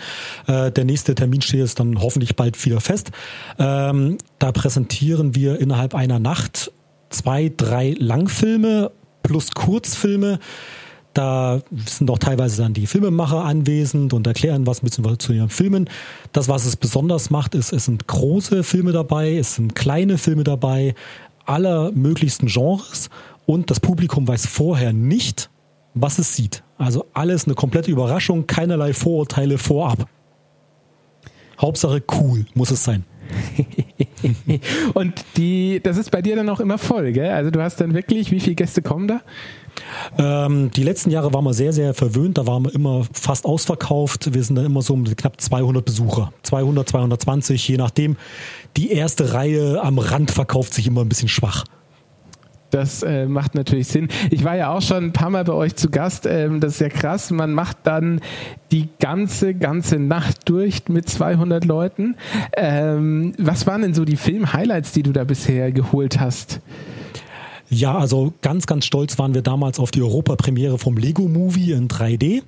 Äh, 0.48 0.72
der 0.72 0.86
nächste 0.86 1.16
Termin 1.16 1.42
steht 1.42 1.60
jetzt 1.60 1.80
dann 1.80 2.02
hoffentlich 2.02 2.36
bald 2.36 2.64
wieder 2.66 2.82
fest. 2.82 3.12
Ähm, 3.60 4.18
da 4.40 4.52
präsentieren 4.52 5.36
wir 5.36 5.60
innerhalb 5.60 5.94
einer 5.94 6.20
Nacht 6.20 6.72
zwei, 7.10 7.52
drei 7.56 7.96
Langfilme 7.98 8.92
plus 9.24 9.52
Kurzfilme. 9.52 10.40
Da 11.14 11.62
sind 11.86 12.12
auch 12.12 12.20
teilweise 12.20 12.62
dann 12.62 12.74
die 12.74 12.88
Filmemacher 12.88 13.46
anwesend 13.46 14.12
und 14.12 14.28
erklären 14.28 14.68
was 14.68 14.84
ein 14.84 14.88
bisschen 14.90 15.20
zu 15.20 15.32
ihren 15.32 15.50
Filmen. 15.50 15.90
Das, 16.34 16.50
was 16.50 16.66
es 16.66 16.76
besonders 16.76 17.30
macht, 17.30 17.56
ist, 17.56 17.72
es 17.72 17.86
sind 17.86 18.08
große 18.08 18.64
Filme 18.64 18.92
dabei, 18.92 19.38
es 19.38 19.56
sind 19.56 19.76
kleine 19.76 20.18
Filme 20.18 20.44
dabei, 20.44 20.94
aller 21.46 21.92
möglichsten 21.94 22.48
Genres 22.48 23.10
und 23.46 23.72
das 23.72 23.80
Publikum 23.80 24.28
weiß 24.28 24.46
vorher 24.48 24.92
nicht, 24.92 25.50
was 25.96 26.20
es 26.20 26.36
sieht. 26.36 26.64
Also 26.78 27.06
alles 27.14 27.46
eine 27.46 27.56
komplette 27.56 27.90
Überraschung, 27.90 28.46
keinerlei 28.46 28.94
Vorurteile 28.94 29.58
vorab. 29.58 30.08
Hauptsache 31.60 32.04
cool 32.20 32.46
muss 32.54 32.70
es 32.70 32.84
sein. 32.84 33.06
und 34.94 35.14
die, 35.38 35.80
das 35.82 35.98
ist 35.98 36.12
bei 36.12 36.22
dir 36.22 36.36
dann 36.36 36.50
auch 36.50 36.60
immer 36.60 36.78
voll, 36.78 37.12
gell? 37.12 37.32
Also 37.32 37.50
du 37.50 37.62
hast 37.62 37.80
dann 37.82 37.94
wirklich, 37.94 38.30
wie 38.32 38.40
viele 38.40 38.56
Gäste 38.56 38.82
kommen 38.82 39.08
da? 39.08 39.22
Ähm, 40.18 40.70
die 40.72 40.84
letzten 40.84 41.12
Jahre 41.12 41.34
waren 41.34 41.44
wir 41.44 41.54
sehr, 41.54 41.74
sehr 41.74 41.94
verwöhnt. 41.94 42.38
Da 42.38 42.46
waren 42.46 42.66
wir 42.66 42.76
immer 42.76 43.06
fast 43.14 43.46
ausverkauft. 43.46 44.34
Wir 44.34 44.44
sind 44.44 44.56
dann 44.56 44.66
immer 44.66 44.82
so 44.82 44.94
um 44.94 45.04
knapp 45.04 45.40
200 45.40 45.84
Besucher. 45.84 46.34
200, 46.44 46.90
220, 46.90 47.68
je 47.68 47.78
nachdem. 47.78 48.18
Die 48.78 48.92
erste 48.92 49.34
Reihe 49.34 49.82
am 49.82 49.98
Rand 49.98 50.32
verkauft 50.32 50.74
sich 50.74 50.88
immer 50.88 51.02
ein 51.02 51.10
bisschen 51.10 51.30
schwach. 51.30 51.66
Das 52.76 53.04
äh, 53.04 53.26
macht 53.26 53.56
natürlich 53.56 53.88
Sinn. 53.88 54.10
Ich 54.32 54.44
war 54.44 54.58
ja 54.58 54.70
auch 54.70 54.82
schon 54.82 55.06
ein 55.06 55.14
paar 55.14 55.30
Mal 55.30 55.46
bei 55.46 55.54
euch 55.54 55.78
zu 55.78 55.90
Gast. 55.90 56.26
Ähm, 56.26 56.60
das 56.60 56.74
ist 56.74 56.80
ja 56.82 56.90
krass. 56.90 57.32
Man 57.32 57.54
macht 57.54 57.78
dann 57.84 58.20
die 58.74 58.90
ganze, 59.00 59.54
ganze 59.54 59.98
Nacht 59.98 60.50
durch 60.50 60.90
mit 60.90 61.08
200 61.08 61.64
Leuten. 61.64 62.18
Ähm, 62.58 63.32
was 63.38 63.66
waren 63.66 63.82
denn 63.82 63.94
so 63.94 64.04
die 64.04 64.18
Film-Highlights, 64.18 64.92
die 64.92 65.04
du 65.04 65.14
da 65.14 65.24
bisher 65.24 65.72
geholt 65.72 66.20
hast? 66.20 66.60
Ja, 67.70 67.98
also 67.98 68.34
ganz, 68.42 68.68
ganz 68.68 68.86
stolz 68.86 69.18
waren 69.18 69.34
wir 69.34 69.42
damals 69.42 69.80
auf 69.80 69.92
die 69.92 70.02
Europapremiere 70.02 70.78
vom 70.78 70.98
Lego 70.98 71.30
Movie 71.30 71.72
in 71.72 71.88
3D. 71.88 72.44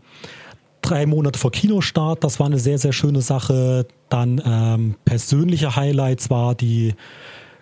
Drei 0.81 1.05
Monate 1.05 1.39
vor 1.39 1.53
Kinostart, 1.53 2.21
das 2.25 2.37
war 2.41 2.47
eine 2.47 2.59
sehr, 2.59 2.79
sehr 2.79 2.91
schöne 2.91 3.21
Sache. 3.21 3.87
Dann 4.09 4.41
ähm, 4.45 4.95
persönliche 5.05 5.77
Highlights 5.77 6.29
war 6.29 6.53
die 6.53 6.95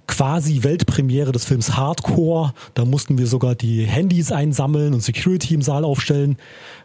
quasi 0.08 0.64
Weltpremiere 0.64 1.32
des 1.32 1.46
Films 1.46 1.76
Hardcore. 1.76 2.54
Da 2.74 2.86
mussten 2.86 3.18
wir 3.18 3.28
sogar 3.28 3.56
die 3.56 3.84
Handys 3.84 4.32
einsammeln 4.32 4.94
und 4.94 5.02
Security 5.02 5.54
im 5.54 5.62
Saal 5.62 5.84
aufstellen, 5.84 6.38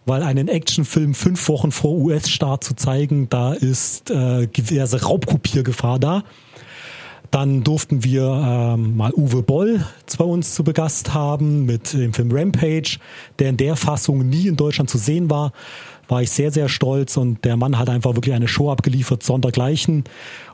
weil 0.06 0.22
einen 0.22 0.48
Actionfilm 0.48 1.14
fünf 1.14 1.48
Wochen 1.48 1.72
vor 1.72 1.92
US-Start 1.92 2.64
zu 2.64 2.74
zeigen, 2.74 3.28
da 3.28 3.52
ist 3.52 4.10
äh, 4.10 4.46
diverse 4.46 5.02
Raubkopiergefahr 5.02 5.98
da. 5.98 6.24
Dann 7.30 7.62
durften 7.62 8.02
wir 8.02 8.24
ähm, 8.24 8.96
mal 8.96 9.12
Uwe 9.14 9.42
Boll 9.42 9.84
bei 10.18 10.24
uns 10.24 10.54
zu 10.54 10.64
Begast 10.64 11.14
haben 11.14 11.64
mit 11.64 11.92
dem 11.92 12.12
Film 12.12 12.32
Rampage, 12.32 12.98
der 13.38 13.50
in 13.50 13.56
der 13.56 13.76
Fassung 13.76 14.28
nie 14.28 14.48
in 14.48 14.56
Deutschland 14.56 14.90
zu 14.90 14.98
sehen 14.98 15.30
war 15.30 15.52
war 16.10 16.22
ich 16.22 16.30
sehr, 16.30 16.50
sehr 16.50 16.68
stolz 16.68 17.16
und 17.16 17.44
der 17.44 17.56
Mann 17.56 17.78
hat 17.78 17.88
einfach 17.88 18.14
wirklich 18.14 18.34
eine 18.34 18.48
Show 18.48 18.70
abgeliefert, 18.70 19.22
sondergleichen. 19.22 20.04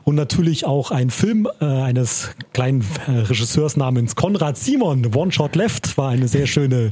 Und 0.03 0.15
natürlich 0.15 0.65
auch 0.65 0.91
ein 0.91 1.09
Film 1.09 1.47
äh, 1.59 1.65
eines 1.65 2.31
kleinen 2.53 2.85
äh, 3.07 3.11
Regisseurs 3.11 3.75
namens 3.75 4.15
Konrad 4.15 4.57
Simon, 4.57 5.13
One 5.13 5.31
Shot 5.31 5.55
Left, 5.55 5.97
war 5.97 6.09
eine 6.09 6.27
sehr 6.27 6.47
schöne 6.47 6.91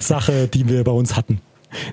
Sache, 0.00 0.48
die 0.48 0.68
wir 0.68 0.82
bei 0.82 0.92
uns 0.92 1.16
hatten. 1.16 1.40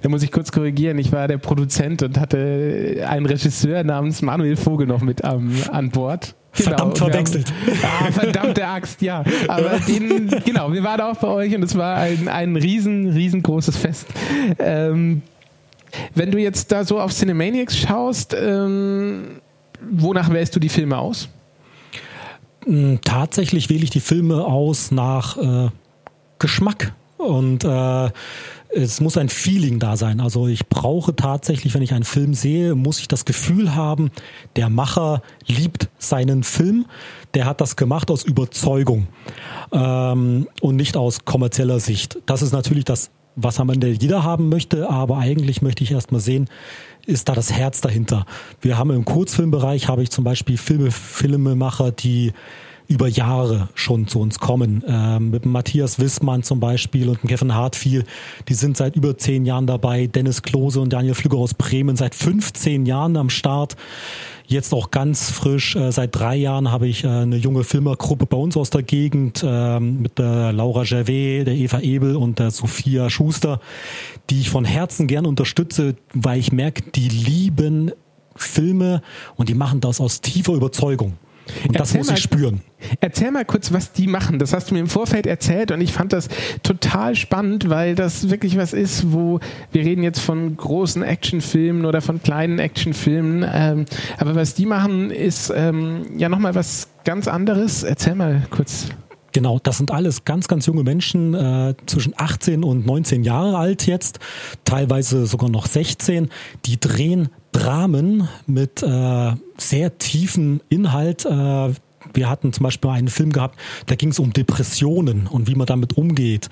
Da 0.01 0.09
muss 0.09 0.23
ich 0.23 0.31
kurz 0.31 0.51
korrigieren. 0.51 0.97
Ich 0.97 1.11
war 1.11 1.27
der 1.27 1.37
Produzent 1.37 2.03
und 2.03 2.19
hatte 2.19 3.05
einen 3.07 3.25
Regisseur 3.25 3.83
namens 3.83 4.21
Manuel 4.21 4.55
Vogel 4.55 4.87
noch 4.87 5.01
mit 5.01 5.21
ähm, 5.23 5.53
an 5.71 5.89
Bord. 5.89 6.35
Genau, 6.55 6.69
Verdammt 6.69 6.97
verwechselt. 6.99 7.51
Haben, 7.81 8.07
ah, 8.07 8.11
verdammte 8.11 8.67
Axt, 8.67 9.01
ja. 9.01 9.23
Aber 9.47 9.79
den, 9.87 10.29
genau, 10.45 10.71
wir 10.71 10.83
waren 10.83 11.01
auch 11.01 11.17
bei 11.17 11.27
euch 11.27 11.55
und 11.55 11.63
es 11.63 11.75
war 11.75 11.97
ein, 11.97 12.27
ein 12.27 12.55
riesen, 12.55 13.09
riesengroßes 13.09 13.75
Fest. 13.75 14.07
Ähm, 14.59 15.23
wenn 16.15 16.31
du 16.31 16.37
jetzt 16.37 16.71
da 16.71 16.83
so 16.83 16.99
auf 16.99 17.13
Cinemaniacs 17.13 17.77
schaust, 17.77 18.35
ähm, 18.39 19.41
wonach 19.91 20.31
wählst 20.31 20.55
du 20.55 20.59
die 20.59 20.69
Filme 20.69 20.97
aus? 20.97 21.29
Hm, 22.65 22.99
tatsächlich 23.03 23.69
wähle 23.69 23.83
ich 23.83 23.89
die 23.89 23.99
Filme 23.99 24.45
aus 24.45 24.91
nach 24.91 25.37
äh, 25.37 25.69
Geschmack. 26.39 26.93
Und 27.17 27.63
äh, 27.63 28.09
es 28.75 28.99
muss 28.99 29.17
ein 29.17 29.29
Feeling 29.29 29.79
da 29.79 29.97
sein. 29.97 30.19
Also 30.19 30.47
ich 30.47 30.67
brauche 30.67 31.15
tatsächlich, 31.15 31.73
wenn 31.73 31.81
ich 31.81 31.93
einen 31.93 32.03
Film 32.03 32.33
sehe, 32.33 32.75
muss 32.75 32.99
ich 32.99 33.07
das 33.07 33.25
Gefühl 33.25 33.75
haben, 33.75 34.11
der 34.55 34.69
Macher 34.69 35.21
liebt 35.45 35.89
seinen 35.99 36.43
Film. 36.43 36.85
Der 37.33 37.45
hat 37.45 37.61
das 37.61 37.75
gemacht 37.75 38.09
aus 38.09 38.23
Überzeugung 38.23 39.07
ähm, 39.71 40.47
und 40.61 40.75
nicht 40.75 40.97
aus 40.97 41.23
kommerzieller 41.25 41.79
Sicht. 41.79 42.17
Das 42.25 42.41
ist 42.41 42.51
natürlich 42.51 42.85
das, 42.85 43.11
was 43.35 43.59
am 43.59 43.69
Ende 43.69 43.89
jeder 43.89 44.23
haben 44.23 44.49
möchte, 44.49 44.89
aber 44.89 45.17
eigentlich 45.17 45.61
möchte 45.61 45.83
ich 45.83 45.91
erstmal 45.91 46.21
sehen, 46.21 46.49
ist 47.05 47.29
da 47.29 47.33
das 47.33 47.51
Herz 47.51 47.81
dahinter. 47.81 48.25
Wir 48.61 48.77
haben 48.77 48.91
im 48.91 49.05
Kurzfilmbereich, 49.05 49.87
habe 49.87 50.03
ich 50.03 50.11
zum 50.11 50.23
Beispiel 50.23 50.57
Filme, 50.57 50.91
Filmemacher, 50.91 51.91
die 51.91 52.33
über 52.87 53.07
Jahre 53.07 53.69
schon 53.75 54.07
zu 54.07 54.19
uns 54.19 54.39
kommen. 54.39 54.83
Ähm, 54.87 55.31
mit 55.31 55.45
Matthias 55.45 55.99
Wissmann 55.99 56.43
zum 56.43 56.59
Beispiel 56.59 57.09
und 57.09 57.21
Kevin 57.21 57.53
Hartfiel, 57.53 58.03
die 58.49 58.53
sind 58.53 58.77
seit 58.77 58.95
über 58.95 59.17
zehn 59.17 59.45
Jahren 59.45 59.67
dabei. 59.67 60.07
Dennis 60.07 60.41
Klose 60.41 60.81
und 60.81 60.91
Daniel 60.91 61.13
Flügger 61.13 61.37
aus 61.37 61.53
Bremen 61.53 61.95
seit 61.95 62.13
15 62.13 62.85
Jahren 62.85 63.17
am 63.17 63.29
Start. 63.29 63.75
Jetzt 64.45 64.73
auch 64.73 64.91
ganz 64.91 65.31
frisch, 65.31 65.75
äh, 65.75 65.91
seit 65.91 66.15
drei 66.15 66.35
Jahren 66.35 66.71
habe 66.71 66.87
ich 66.87 67.03
äh, 67.03 67.07
eine 67.07 67.37
junge 67.37 67.63
Filmergruppe 67.63 68.25
bei 68.25 68.37
uns 68.37 68.57
aus 68.57 68.69
der 68.69 68.83
Gegend 68.83 69.43
äh, 69.45 69.79
mit 69.79 70.19
der 70.19 70.51
Laura 70.51 70.83
Gervais, 70.83 71.45
der 71.45 71.55
Eva 71.55 71.79
Ebel 71.79 72.15
und 72.15 72.39
der 72.39 72.51
Sophia 72.51 73.09
Schuster, 73.09 73.61
die 74.29 74.41
ich 74.41 74.49
von 74.49 74.65
Herzen 74.65 75.07
gern 75.07 75.25
unterstütze, 75.25 75.95
weil 76.13 76.39
ich 76.39 76.51
merke, 76.51 76.83
die 76.91 77.07
lieben 77.07 77.91
Filme 78.35 79.01
und 79.35 79.49
die 79.49 79.53
machen 79.53 79.79
das 79.79 80.01
aus 80.01 80.21
tiefer 80.21 80.53
Überzeugung. 80.53 81.13
Und 81.67 81.79
das 81.79 81.93
muss 81.93 82.09
ich 82.09 82.19
spüren. 82.19 82.61
Erzähl 82.99 83.31
mal 83.31 83.45
kurz, 83.45 83.71
was 83.71 83.91
die 83.91 84.07
machen. 84.07 84.39
Das 84.39 84.53
hast 84.53 84.69
du 84.69 84.73
mir 84.73 84.81
im 84.81 84.87
Vorfeld 84.87 85.25
erzählt 85.25 85.71
und 85.71 85.81
ich 85.81 85.93
fand 85.93 86.13
das 86.13 86.27
total 86.63 87.15
spannend, 87.15 87.69
weil 87.69 87.95
das 87.95 88.29
wirklich 88.29 88.57
was 88.57 88.73
ist, 88.73 89.11
wo 89.13 89.39
wir 89.71 89.83
reden 89.83 90.03
jetzt 90.03 90.19
von 90.19 90.55
großen 90.55 91.03
Actionfilmen 91.03 91.85
oder 91.85 92.01
von 92.01 92.21
kleinen 92.21 92.59
Actionfilmen. 92.59 93.45
Ähm, 93.51 93.85
aber 94.17 94.35
was 94.35 94.53
die 94.53 94.65
machen, 94.65 95.11
ist 95.11 95.51
ähm, 95.55 96.05
ja 96.17 96.29
nochmal 96.29 96.55
was 96.55 96.89
ganz 97.05 97.27
anderes. 97.27 97.83
Erzähl 97.83 98.15
mal 98.15 98.43
kurz. 98.49 98.87
Genau, 99.33 99.59
das 99.61 99.79
sind 99.79 99.91
alles 99.91 100.25
ganz, 100.25 100.47
ganz 100.47 100.67
junge 100.67 100.83
Menschen, 100.83 101.33
äh, 101.33 101.73
zwischen 101.87 102.13
18 102.15 102.63
und 102.63 102.85
19 102.85 103.23
Jahre 103.23 103.57
alt 103.57 103.87
jetzt, 103.87 104.19
teilweise 104.63 105.25
sogar 105.25 105.49
noch 105.49 105.65
16. 105.65 106.29
Die 106.65 106.79
drehen 106.79 107.29
Dramen 107.53 108.27
mit 108.45 108.83
äh, 108.83 109.31
sehr 109.57 109.97
tiefen 109.97 110.59
Inhalt. 110.69 111.25
Äh, 111.25 111.73
wir 112.13 112.29
hatten 112.29 112.51
zum 112.51 112.63
Beispiel 112.63 112.91
einen 112.91 113.07
Film 113.07 113.31
gehabt, 113.31 113.57
da 113.85 113.95
ging 113.95 114.09
es 114.09 114.19
um 114.19 114.33
Depressionen 114.33 115.27
und 115.27 115.47
wie 115.47 115.55
man 115.55 115.65
damit 115.65 115.97
umgeht. 115.97 116.49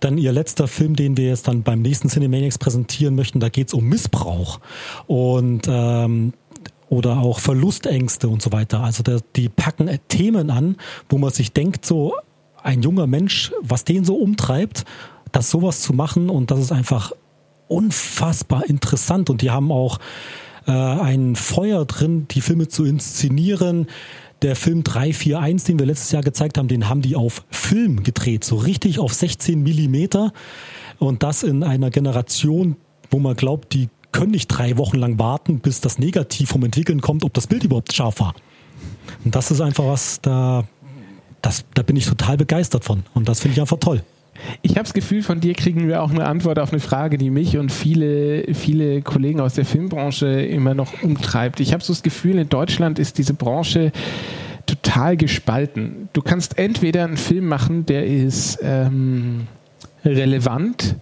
Dann 0.00 0.18
ihr 0.18 0.32
letzter 0.32 0.68
Film, 0.68 0.96
den 0.96 1.16
wir 1.16 1.28
jetzt 1.28 1.48
dann 1.48 1.62
beim 1.62 1.80
nächsten 1.80 2.10
Cinemaniacs 2.10 2.58
präsentieren 2.58 3.14
möchten, 3.14 3.40
da 3.40 3.48
geht 3.48 3.68
es 3.68 3.74
um 3.74 3.88
Missbrauch 3.88 4.60
und 5.06 5.62
ähm, 5.68 6.34
oder 6.88 7.20
auch 7.20 7.38
Verlustängste 7.38 8.28
und 8.28 8.42
so 8.42 8.52
weiter. 8.52 8.80
Also 8.80 9.02
da, 9.02 9.16
die 9.34 9.48
packen 9.48 9.88
Themen 10.08 10.50
an, 10.50 10.76
wo 11.08 11.16
man 11.16 11.30
sich 11.30 11.52
denkt, 11.52 11.86
so 11.86 12.14
ein 12.62 12.82
junger 12.82 13.06
Mensch, 13.06 13.50
was 13.62 13.84
den 13.84 14.04
so 14.04 14.16
umtreibt, 14.16 14.84
das 15.32 15.50
sowas 15.50 15.80
zu 15.80 15.94
machen 15.94 16.28
und 16.28 16.50
das 16.50 16.60
ist 16.60 16.70
einfach 16.70 17.12
unfassbar 17.72 18.66
interessant 18.66 19.30
und 19.30 19.42
die 19.42 19.50
haben 19.50 19.72
auch 19.72 19.98
äh, 20.66 20.72
ein 20.72 21.36
Feuer 21.36 21.84
drin, 21.84 22.26
die 22.30 22.40
Filme 22.40 22.68
zu 22.68 22.84
inszenieren. 22.84 23.86
Der 24.42 24.56
Film 24.56 24.82
341, 24.82 25.66
den 25.66 25.78
wir 25.78 25.86
letztes 25.86 26.10
Jahr 26.10 26.22
gezeigt 26.22 26.58
haben, 26.58 26.68
den 26.68 26.88
haben 26.88 27.00
die 27.00 27.16
auf 27.16 27.44
Film 27.50 28.02
gedreht, 28.02 28.44
so 28.44 28.56
richtig 28.56 28.98
auf 28.98 29.14
16 29.14 29.62
Millimeter 29.62 30.32
und 30.98 31.22
das 31.22 31.42
in 31.42 31.62
einer 31.62 31.90
Generation, 31.90 32.76
wo 33.10 33.18
man 33.18 33.36
glaubt, 33.36 33.72
die 33.72 33.88
können 34.10 34.32
nicht 34.32 34.48
drei 34.48 34.76
Wochen 34.76 34.98
lang 34.98 35.18
warten, 35.18 35.60
bis 35.60 35.80
das 35.80 35.98
Negativ 35.98 36.50
vom 36.50 36.64
Entwickeln 36.64 37.00
kommt, 37.00 37.24
ob 37.24 37.32
das 37.34 37.46
Bild 37.46 37.64
überhaupt 37.64 37.92
scharf 37.92 38.20
war. 38.20 38.34
Und 39.24 39.34
das 39.34 39.50
ist 39.50 39.60
einfach 39.60 39.86
was, 39.86 40.20
da, 40.20 40.64
das, 41.40 41.64
da 41.74 41.82
bin 41.82 41.96
ich 41.96 42.06
total 42.06 42.36
begeistert 42.36 42.84
von. 42.84 43.04
Und 43.14 43.28
das 43.28 43.40
finde 43.40 43.54
ich 43.54 43.60
einfach 43.60 43.78
toll. 43.78 44.02
Ich 44.62 44.72
habe 44.72 44.82
das 44.82 44.94
Gefühl, 44.94 45.22
von 45.22 45.40
dir 45.40 45.54
kriegen 45.54 45.88
wir 45.88 46.02
auch 46.02 46.10
eine 46.10 46.26
Antwort 46.26 46.58
auf 46.58 46.72
eine 46.72 46.80
Frage, 46.80 47.18
die 47.18 47.30
mich 47.30 47.58
und 47.58 47.70
viele, 47.70 48.54
viele 48.54 49.02
Kollegen 49.02 49.40
aus 49.40 49.54
der 49.54 49.64
Filmbranche 49.64 50.26
immer 50.26 50.74
noch 50.74 51.02
umtreibt. 51.02 51.60
Ich 51.60 51.72
habe 51.72 51.82
so 51.82 51.92
das 51.92 52.02
Gefühl, 52.02 52.38
in 52.38 52.48
Deutschland 52.48 52.98
ist 52.98 53.18
diese 53.18 53.34
Branche 53.34 53.92
total 54.66 55.16
gespalten. 55.16 56.08
Du 56.12 56.22
kannst 56.22 56.58
entweder 56.58 57.04
einen 57.04 57.16
Film 57.16 57.46
machen, 57.46 57.86
der 57.86 58.06
ist 58.06 58.58
ähm, 58.62 59.46
relevant, 60.04 60.96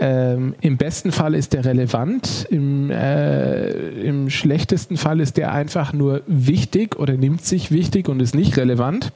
ähm, 0.00 0.54
Im 0.60 0.76
besten 0.76 1.10
Fall 1.10 1.34
ist 1.34 1.52
der 1.52 1.64
relevant, 1.64 2.46
im, 2.50 2.90
äh, 2.90 3.70
im 4.02 4.30
schlechtesten 4.30 4.96
Fall 4.96 5.18
ist 5.18 5.36
der 5.36 5.52
einfach 5.52 5.92
nur 5.92 6.22
wichtig 6.26 6.96
oder 6.96 7.14
nimmt 7.14 7.44
sich 7.44 7.72
wichtig 7.72 8.08
und 8.08 8.20
ist 8.20 8.34
nicht 8.34 8.56
relevant. 8.56 9.12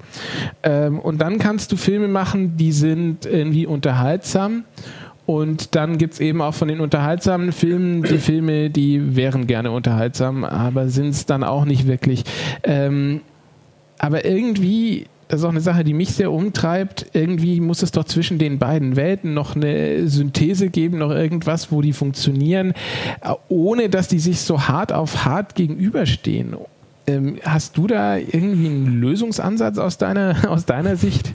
Ähm, 0.64 0.98
und 0.98 1.20
dann 1.20 1.38
kannst 1.38 1.70
du 1.70 1.76
Filme 1.76 2.08
machen, 2.08 2.56
die 2.56 2.72
sind 2.72 3.26
irgendwie 3.26 3.66
unterhaltsam. 3.66 4.64
Und 5.24 5.76
dann 5.76 5.98
gibt 5.98 6.14
es 6.14 6.20
eben 6.20 6.42
auch 6.42 6.54
von 6.54 6.66
den 6.66 6.80
unterhaltsamen 6.80 7.52
Filmen 7.52 8.02
die 8.02 8.18
Filme, 8.18 8.70
die 8.70 9.14
wären 9.14 9.46
gerne 9.46 9.70
unterhaltsam, 9.70 10.42
aber 10.44 10.88
sind 10.88 11.10
es 11.10 11.26
dann 11.26 11.44
auch 11.44 11.64
nicht 11.64 11.86
wirklich. 11.86 12.24
Ähm, 12.64 13.20
aber 13.98 14.24
irgendwie 14.24 15.06
das 15.32 15.40
ist 15.40 15.46
auch 15.46 15.50
eine 15.50 15.62
Sache, 15.62 15.82
die 15.82 15.94
mich 15.94 16.10
sehr 16.10 16.30
umtreibt. 16.30 17.06
Irgendwie 17.14 17.58
muss 17.62 17.82
es 17.82 17.90
doch 17.90 18.04
zwischen 18.04 18.38
den 18.38 18.58
beiden 18.58 18.96
Welten 18.96 19.32
noch 19.32 19.56
eine 19.56 20.06
Synthese 20.06 20.68
geben, 20.68 20.98
noch 20.98 21.10
irgendwas, 21.10 21.72
wo 21.72 21.80
die 21.80 21.94
funktionieren, 21.94 22.74
ohne 23.48 23.88
dass 23.88 24.08
die 24.08 24.18
sich 24.18 24.42
so 24.42 24.68
hart 24.68 24.92
auf 24.92 25.24
hart 25.24 25.54
gegenüberstehen. 25.54 26.54
Ähm, 27.06 27.38
hast 27.44 27.78
du 27.78 27.86
da 27.86 28.18
irgendwie 28.18 28.66
einen 28.66 29.00
Lösungsansatz 29.00 29.78
aus 29.78 29.96
deiner, 29.96 30.36
aus 30.50 30.66
deiner 30.66 30.96
Sicht? 30.96 31.32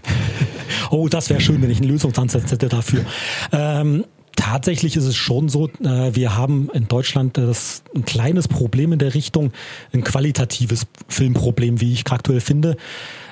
Oh, 0.91 1.07
das 1.07 1.31
wäre 1.31 1.41
schön, 1.41 1.59
wenn 1.63 1.71
ich 1.71 1.81
einen 1.81 1.89
Lösungsansatz 1.89 2.51
hätte 2.51 2.69
dafür. 2.69 3.03
Ähm, 3.51 4.05
tatsächlich 4.35 4.95
ist 4.95 5.05
es 5.05 5.15
schon 5.15 5.49
so, 5.49 5.69
äh, 5.83 6.13
wir 6.13 6.37
haben 6.37 6.69
in 6.71 6.87
Deutschland 6.87 7.39
das, 7.39 7.81
ein 7.95 8.05
kleines 8.05 8.47
Problem 8.47 8.93
in 8.93 8.99
der 8.99 9.15
Richtung, 9.15 9.53
ein 9.91 10.03
qualitatives 10.03 10.85
Filmproblem, 11.07 11.81
wie 11.81 11.93
ich 11.93 12.05
aktuell 12.11 12.41
finde. 12.41 12.77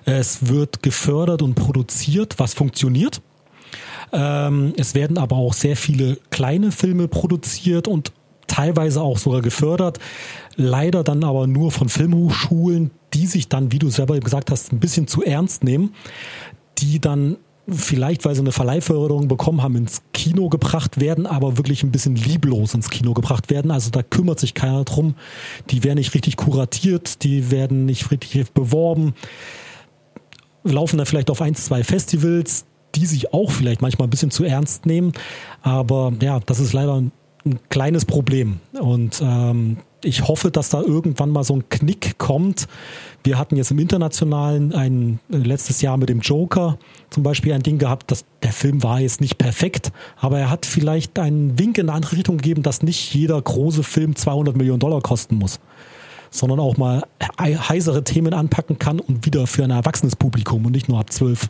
Es 0.05 0.47
wird 0.47 0.83
gefördert 0.83 1.41
und 1.41 1.55
produziert, 1.55 2.35
was 2.37 2.53
funktioniert. 2.53 3.21
Ähm, 4.13 4.73
es 4.77 4.93
werden 4.93 5.17
aber 5.17 5.35
auch 5.35 5.53
sehr 5.53 5.75
viele 5.75 6.17
kleine 6.29 6.71
Filme 6.71 7.07
produziert 7.07 7.87
und 7.87 8.11
teilweise 8.47 9.01
auch 9.01 9.17
sogar 9.17 9.41
gefördert. 9.41 9.99
Leider 10.55 11.03
dann 11.03 11.23
aber 11.23 11.47
nur 11.47 11.71
von 11.71 11.89
Filmhochschulen, 11.89 12.91
die 13.13 13.25
sich 13.25 13.49
dann, 13.49 13.71
wie 13.71 13.79
du 13.79 13.89
selber 13.89 14.19
gesagt 14.19 14.51
hast, 14.51 14.71
ein 14.71 14.79
bisschen 14.79 15.07
zu 15.07 15.23
ernst 15.23 15.63
nehmen, 15.63 15.93
die 16.77 16.99
dann 16.99 17.37
vielleicht, 17.67 18.25
weil 18.25 18.35
sie 18.35 18.41
eine 18.41 18.51
Verleihförderung 18.51 19.27
bekommen 19.27 19.63
haben, 19.63 19.75
ins 19.75 20.03
Kino 20.13 20.49
gebracht 20.49 20.99
werden, 20.99 21.25
aber 21.25 21.57
wirklich 21.57 21.81
ein 21.81 21.91
bisschen 21.91 22.15
lieblos 22.15 22.75
ins 22.75 22.91
Kino 22.91 23.15
gebracht 23.15 23.49
werden. 23.49 23.71
Also 23.71 23.89
da 23.89 24.03
kümmert 24.03 24.39
sich 24.39 24.53
keiner 24.53 24.83
drum. 24.83 25.15
Die 25.71 25.83
werden 25.83 25.97
nicht 25.97 26.13
richtig 26.13 26.37
kuratiert, 26.37 27.23
die 27.23 27.49
werden 27.49 27.85
nicht 27.85 28.11
richtig 28.11 28.51
beworben 28.51 29.15
laufen 30.65 30.97
da 30.97 31.05
vielleicht 31.05 31.29
auf 31.29 31.41
ein, 31.41 31.55
zwei 31.55 31.83
Festivals, 31.83 32.65
die 32.95 33.05
sich 33.05 33.33
auch 33.33 33.51
vielleicht 33.51 33.81
manchmal 33.81 34.07
ein 34.07 34.11
bisschen 34.11 34.31
zu 34.31 34.43
ernst 34.43 34.85
nehmen. 34.85 35.13
Aber 35.61 36.11
ja, 36.21 36.39
das 36.39 36.59
ist 36.59 36.73
leider 36.73 36.95
ein, 36.95 37.11
ein 37.45 37.59
kleines 37.69 38.05
Problem. 38.05 38.59
Und 38.73 39.21
ähm, 39.21 39.77
ich 40.03 40.27
hoffe, 40.27 40.51
dass 40.51 40.69
da 40.69 40.81
irgendwann 40.81 41.29
mal 41.29 41.43
so 41.43 41.55
ein 41.55 41.69
Knick 41.69 42.17
kommt. 42.17 42.67
Wir 43.23 43.37
hatten 43.37 43.55
jetzt 43.55 43.71
im 43.71 43.79
Internationalen 43.79 44.73
ein 44.73 45.19
letztes 45.29 45.81
Jahr 45.81 45.97
mit 45.97 46.09
dem 46.09 46.19
Joker 46.19 46.77
zum 47.09 47.23
Beispiel 47.23 47.53
ein 47.53 47.63
Ding 47.63 47.79
gehabt, 47.79 48.11
dass 48.11 48.25
der 48.43 48.51
Film 48.51 48.83
war 48.83 48.99
jetzt 48.99 49.19
nicht 49.19 49.37
perfekt, 49.39 49.91
aber 50.17 50.37
er 50.37 50.51
hat 50.51 50.67
vielleicht 50.67 51.17
einen 51.17 51.57
Wink 51.57 51.79
in 51.79 51.89
eine 51.89 51.95
andere 51.95 52.17
Richtung 52.17 52.37
gegeben, 52.37 52.61
dass 52.61 52.83
nicht 52.83 53.15
jeder 53.15 53.41
große 53.41 53.81
Film 53.81 54.15
200 54.15 54.55
Millionen 54.55 54.79
Dollar 54.79 55.01
kosten 55.01 55.35
muss 55.35 55.59
sondern 56.37 56.59
auch 56.59 56.77
mal 56.77 57.03
heisere 57.39 58.03
Themen 58.03 58.33
anpacken 58.33 58.79
kann 58.79 58.99
und 58.99 59.25
wieder 59.25 59.47
für 59.47 59.63
ein 59.63 59.71
erwachsenes 59.71 60.15
Publikum 60.15 60.65
und 60.65 60.71
nicht 60.71 60.89
nur 60.89 60.99
ab 60.99 61.11
zwölf 61.11 61.49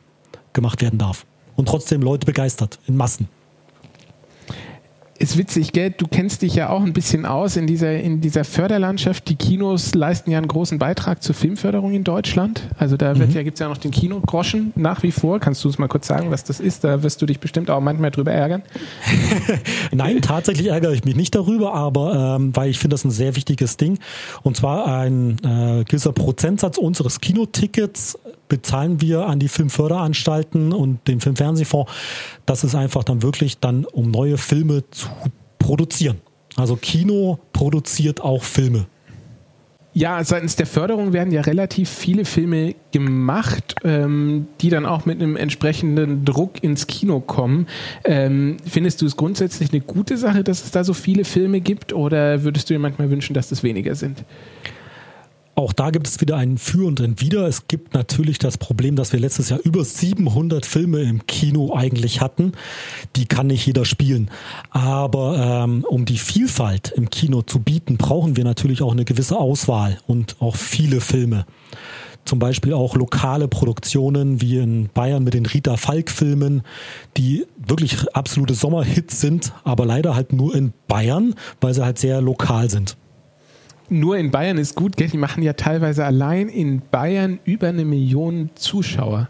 gemacht 0.54 0.82
werden 0.82 1.00
darf. 1.00 1.26
Und 1.56 1.68
trotzdem 1.68 2.02
Leute 2.02 2.26
begeistert, 2.26 2.80
in 2.88 2.96
Massen. 2.98 3.28
Ist 5.18 5.38
witzig, 5.38 5.72
gell? 5.72 5.92
Du 5.92 6.08
kennst 6.08 6.42
dich 6.42 6.56
ja 6.56 6.70
auch 6.70 6.84
ein 6.84 6.92
bisschen 6.92 7.26
aus 7.26 7.56
in 7.56 7.68
dieser, 7.68 7.98
in 7.98 8.20
dieser 8.20 8.44
Förderlandschaft. 8.44 9.30
Die 9.30 9.36
Kinos 9.36 9.96
leisten 9.96 10.30
ja 10.30 10.38
einen 10.38 10.50
großen 10.50 10.78
Beitrag 10.78 11.24
zur 11.24 11.34
Filmförderung 11.34 11.94
in 11.94 12.04
Deutschland. 12.04 12.64
Also 12.78 12.98
da 12.98 13.18
wird 13.18 13.30
mhm. 13.30 13.36
ja, 13.36 13.44
gibt's 13.44 13.62
ja 13.62 13.70
noch 13.70 13.78
den 13.78 13.92
Kinogroschen 13.92 14.74
nach 14.76 15.04
wie 15.04 15.12
vor. 15.12 15.40
Kannst 15.40 15.64
du 15.64 15.70
uns 15.70 15.78
mal 15.78 15.88
kurz 15.88 16.08
sagen, 16.08 16.32
was 16.32 16.44
das 16.44 16.60
ist? 16.60 16.84
Da 16.84 17.02
wirst 17.02 17.22
du 17.22 17.26
dich 17.26 17.40
bestimmt 17.40 17.70
auch 17.70 17.80
manchmal 17.80 18.12
drüber 18.12 18.34
ärgern. 18.34 18.64
Nein, 19.92 20.22
tatsächlich 20.22 20.68
ärgere 20.68 20.92
ich 20.92 21.06
mich 21.06 21.16
nicht 21.16 21.34
darüber, 21.34 21.74
aber 21.74 22.36
ähm, 22.36 22.54
weil 22.54 22.70
ich 22.70 22.80
finde 22.80 22.96
das 22.96 23.06
ein 23.06 23.12
sehr 23.12 23.38
wichtiges 23.38 23.78
Ding. 23.78 24.00
Und 24.44 24.58
zwar 24.58 24.86
ein 24.88 25.38
äh, 25.44 25.86
gewisser 25.86 26.12
Prozentsatz 26.12 26.78
unseres 26.78 27.22
Kinotickets 27.22 28.20
bezahlen 28.48 29.02
wir 29.02 29.26
an 29.26 29.40
die 29.40 29.48
Filmförderanstalten 29.48 30.72
und 30.72 31.08
den 31.08 31.20
Filmfernsehfonds. 31.20 31.92
Das 32.46 32.64
ist 32.64 32.76
einfach 32.76 33.04
dann 33.04 33.24
wirklich 33.24 33.60
dann, 33.60 33.86
um 33.86 34.12
neue 34.12 34.38
Filme 34.38 34.84
zu 34.92 35.05
produzieren. 35.60 36.22
Also 36.56 36.76
Kino 36.76 37.40
produziert 37.54 38.22
auch 38.22 38.44
Filme. 38.44 38.88
Ja, 39.98 40.22
seitens 40.26 40.58
der 40.58 40.66
Förderung 40.66 41.14
werden 41.14 41.32
ja 41.32 41.40
relativ 41.40 41.90
viele 41.90 42.26
Filme 42.26 42.76
gemacht, 42.92 43.76
ähm, 43.86 44.48
die 44.60 44.70
dann 44.70 44.86
auch 44.86 45.06
mit 45.06 45.22
einem 45.22 45.38
entsprechenden 45.38 46.26
Druck 46.26 46.62
ins 46.62 46.88
Kino 46.88 47.22
kommen. 47.22 47.68
Ähm, 48.04 48.58
findest 48.66 49.02
du 49.02 49.06
es 49.06 49.16
grundsätzlich 49.16 49.72
eine 49.72 49.80
gute 49.80 50.18
Sache, 50.18 50.44
dass 50.44 50.66
es 50.66 50.72
da 50.72 50.84
so 50.84 50.94
viele 50.94 51.24
Filme 51.24 51.62
gibt 51.62 51.94
oder 51.94 52.44
würdest 52.44 52.70
du 52.70 52.74
dir 52.74 52.80
manchmal 52.80 53.10
wünschen, 53.10 53.34
dass 53.34 53.54
es 53.54 53.64
weniger 53.64 53.96
sind? 53.96 54.26
Auch 55.58 55.72
da 55.72 55.90
gibt 55.90 56.06
es 56.06 56.20
wieder 56.20 56.36
einen 56.36 56.58
Für 56.58 56.86
und 56.86 57.00
ein 57.00 57.22
Wider. 57.22 57.48
Es 57.48 57.70
gibt 57.70 57.94
natürlich 57.94 58.40
das 58.40 58.58
Problem, 58.58 58.98
dass 58.98 59.14
wir 59.14 59.22
letztes 59.22 59.50
Jahr 59.50 59.60
über 59.64 59.86
700 59.86 60.66
Filme 60.66 61.02
im 61.04 61.26
Kino 61.28 61.74
eigentlich 61.74 62.20
hatten. 62.20 62.52
Die 63.16 63.26
kann 63.26 63.48
nicht 63.48 63.66
jeder 63.66 63.86
spielen. 63.86 64.30
Aber 64.70 65.64
ähm, 65.64 65.86
um 65.88 66.04
die 66.04 66.18
Vielfalt 66.18 66.92
im 66.94 67.10
Kino 67.10 67.42
zu 67.42 67.60
bieten, 67.60 67.96
brauchen 67.96 68.36
wir 68.36 68.44
natürlich 68.44 68.82
auch 68.82 68.92
eine 68.92 69.06
gewisse 69.06 69.38
Auswahl 69.38 69.98
und 70.08 70.36
auch 70.42 70.58
viele 70.58 71.00
Filme. 71.00 71.46
Zum 72.26 72.40
Beispiel 72.40 72.74
auch 72.74 72.96
lokale 72.96 73.48
Produktionen 73.48 74.42
wie 74.42 74.58
in 74.58 74.90
Bayern 74.94 75.24
mit 75.24 75.36
den 75.36 75.46
Rita 75.46 75.78
Falk-Filmen, 75.78 76.64
die 77.16 77.46
wirklich 77.56 78.14
absolute 78.14 78.56
Sommerhits 78.56 79.22
sind, 79.22 79.54
aber 79.64 79.86
leider 79.86 80.16
halt 80.16 80.34
nur 80.34 80.54
in 80.54 80.74
Bayern, 80.90 81.36
weil 81.62 81.74
sie 81.74 81.86
halt 81.86 81.98
sehr 81.98 82.20
lokal 82.20 82.70
sind 82.70 82.98
nur 83.90 84.18
in 84.18 84.32
Bayern 84.32 84.58
ist 84.58 84.76
gut, 84.76 84.98
gell? 84.98 85.10
Die 85.10 85.18
machen 85.18 85.44
ja 85.44 85.54
teilweise 85.54 86.06
allein 86.06 86.50
in 86.50 86.82
Bayern 86.92 87.40
über 87.44 87.68
eine 87.68 87.86
Million 87.86 88.50
Zuschauer. 88.56 89.30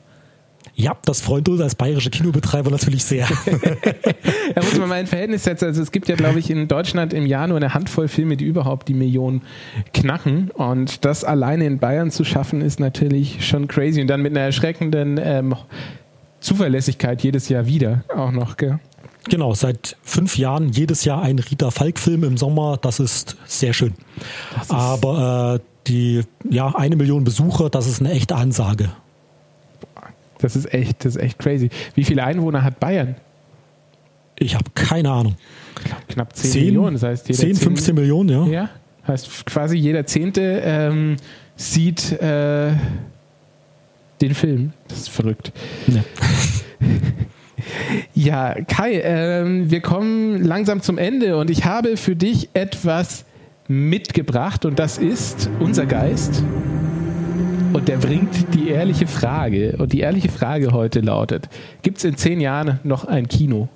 Ja, 0.77 0.97
das 1.05 1.21
freut 1.21 1.47
uns 1.47 1.61
als 1.61 1.73
bayerische 1.75 2.09
Kinobetreiber 2.09 2.69
natürlich 2.69 3.05
sehr. 3.05 3.27
da 4.55 4.61
muss 4.61 4.77
man 4.77 4.89
mal 4.89 4.95
ein 4.95 5.07
Verhältnis 5.07 5.45
setzen. 5.45 5.65
Also 5.65 5.81
es 5.81 5.91
gibt 5.91 6.09
ja, 6.09 6.15
glaube 6.15 6.39
ich, 6.39 6.49
in 6.49 6.67
Deutschland 6.67 7.13
im 7.13 7.25
Jahr 7.25 7.47
nur 7.47 7.55
eine 7.55 7.73
Handvoll 7.73 8.09
Filme, 8.09 8.35
die 8.35 8.43
überhaupt 8.43 8.89
die 8.89 8.93
Million 8.93 9.41
knacken. 9.93 10.51
Und 10.51 11.05
das 11.05 11.23
alleine 11.23 11.65
in 11.65 11.79
Bayern 11.79 12.11
zu 12.11 12.25
schaffen, 12.25 12.59
ist 12.59 12.81
natürlich 12.81 13.47
schon 13.47 13.69
crazy. 13.69 14.01
Und 14.01 14.07
dann 14.07 14.21
mit 14.21 14.33
einer 14.33 14.41
erschreckenden 14.41 15.17
ähm, 15.23 15.55
Zuverlässigkeit 16.41 17.23
jedes 17.23 17.47
Jahr 17.47 17.65
wieder 17.67 18.03
auch 18.13 18.31
noch, 18.31 18.57
gell? 18.57 18.79
Genau, 19.29 19.53
seit 19.53 19.97
fünf 20.03 20.37
Jahren 20.37 20.69
jedes 20.69 21.03
Jahr 21.03 21.21
ein 21.21 21.39
Rita 21.39 21.71
Falk-Film 21.71 22.23
im 22.23 22.37
Sommer. 22.37 22.77
Das 22.81 22.99
ist 22.99 23.37
sehr 23.45 23.73
schön. 23.73 23.93
Ist 24.61 24.71
Aber 24.71 25.59
äh, 25.59 25.59
die 25.87 26.23
ja 26.49 26.73
eine 26.75 26.95
Million 26.95 27.23
Besucher, 27.23 27.69
das 27.69 27.87
ist 27.87 28.01
eine 28.01 28.11
echte 28.11 28.35
Ansage. 28.35 28.89
Das 30.39 30.55
ist 30.55 30.71
echt, 30.73 31.05
das 31.05 31.15
ist 31.15 31.21
echt 31.21 31.39
crazy. 31.39 31.69
Wie 31.95 32.03
viele 32.03 32.23
Einwohner 32.23 32.63
hat 32.63 32.79
Bayern? 32.79 33.15
Ich 34.37 34.53
habe 34.53 34.65
keine 34.75 35.11
Ahnung. 35.11 35.35
Knapp 36.09 36.35
10, 36.35 36.51
10 36.51 36.65
Millionen. 36.65 36.93
Das 36.93 37.03
heißt, 37.03 37.27
jeder 37.29 37.39
10, 37.39 37.55
15 37.55 37.95
Millionen, 37.95 38.29
ja. 38.29 38.45
Ja, 38.45 38.69
heißt 39.07 39.45
quasi 39.45 39.77
jeder 39.77 40.05
Zehnte 40.05 40.61
ähm, 40.63 41.15
sieht 41.55 42.11
äh, 42.11 42.73
den 44.21 44.33
Film. 44.33 44.73
Das 44.87 44.99
ist 44.99 45.09
verrückt. 45.09 45.51
Ja. 45.87 46.03
Ja, 48.13 48.55
Kai, 48.67 49.01
ähm, 49.03 49.71
wir 49.71 49.81
kommen 49.81 50.43
langsam 50.43 50.81
zum 50.81 50.97
Ende 50.97 51.37
und 51.37 51.49
ich 51.49 51.65
habe 51.65 51.97
für 51.97 52.15
dich 52.15 52.49
etwas 52.53 53.25
mitgebracht 53.67 54.65
und 54.65 54.79
das 54.79 54.97
ist 54.97 55.49
unser 55.59 55.85
Geist. 55.85 56.43
Und 57.73 57.89
der 57.89 57.97
bringt 57.97 58.53
die 58.53 58.69
ehrliche 58.69 59.05
Frage. 59.05 59.75
Und 59.77 59.91
die 59.91 59.99
ehrliche 59.99 60.29
Frage 60.29 60.71
heute 60.71 61.01
lautet: 61.01 61.49
Gibt 61.81 61.97
es 61.97 62.05
in 62.05 62.15
zehn 62.15 62.39
Jahren 62.39 62.79
noch 62.83 63.03
ein 63.03 63.27
Kino? 63.27 63.67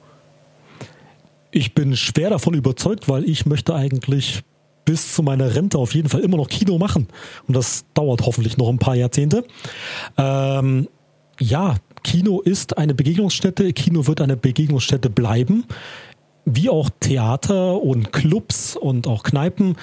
Ich 1.52 1.74
bin 1.74 1.96
schwer 1.98 2.30
davon 2.30 2.54
überzeugt, 2.54 3.10
weil 3.10 3.28
ich 3.28 3.46
möchte 3.46 3.76
eigentlich 3.76 4.44
bis 4.86 5.14
zu 5.14 5.22
meiner 5.22 5.54
Rente 5.54 5.78
auf 5.78 5.94
jeden 5.94 6.08
Fall 6.08 6.22
immer 6.22 6.38
noch 6.38 6.48
Kino 6.48 6.78
machen. 6.78 7.08
Und 7.48 7.58
das 7.58 7.86
dauert 7.94 8.26
hoffentlich 8.26 8.58
noch 8.58 8.70
ein 8.70 8.80
paar 8.80 8.96
Jahrzehnte. 8.96 9.44
Ähm, 10.18 10.88
ja, 11.40 11.76
Kino 12.04 12.42
ist 12.42 12.78
eine 12.78 12.94
Begegnungsstätte, 12.94 13.72
Kino 13.74 14.08
wird 14.08 14.22
eine 14.22 14.38
Begegnungsstätte 14.38 15.10
bleiben, 15.10 15.66
wie 16.46 16.70
auch 16.70 16.90
Theater 17.00 17.82
und 17.82 18.12
Clubs 18.12 18.76
und 18.76 19.08
auch 19.08 19.24
Kneipen. 19.24 19.76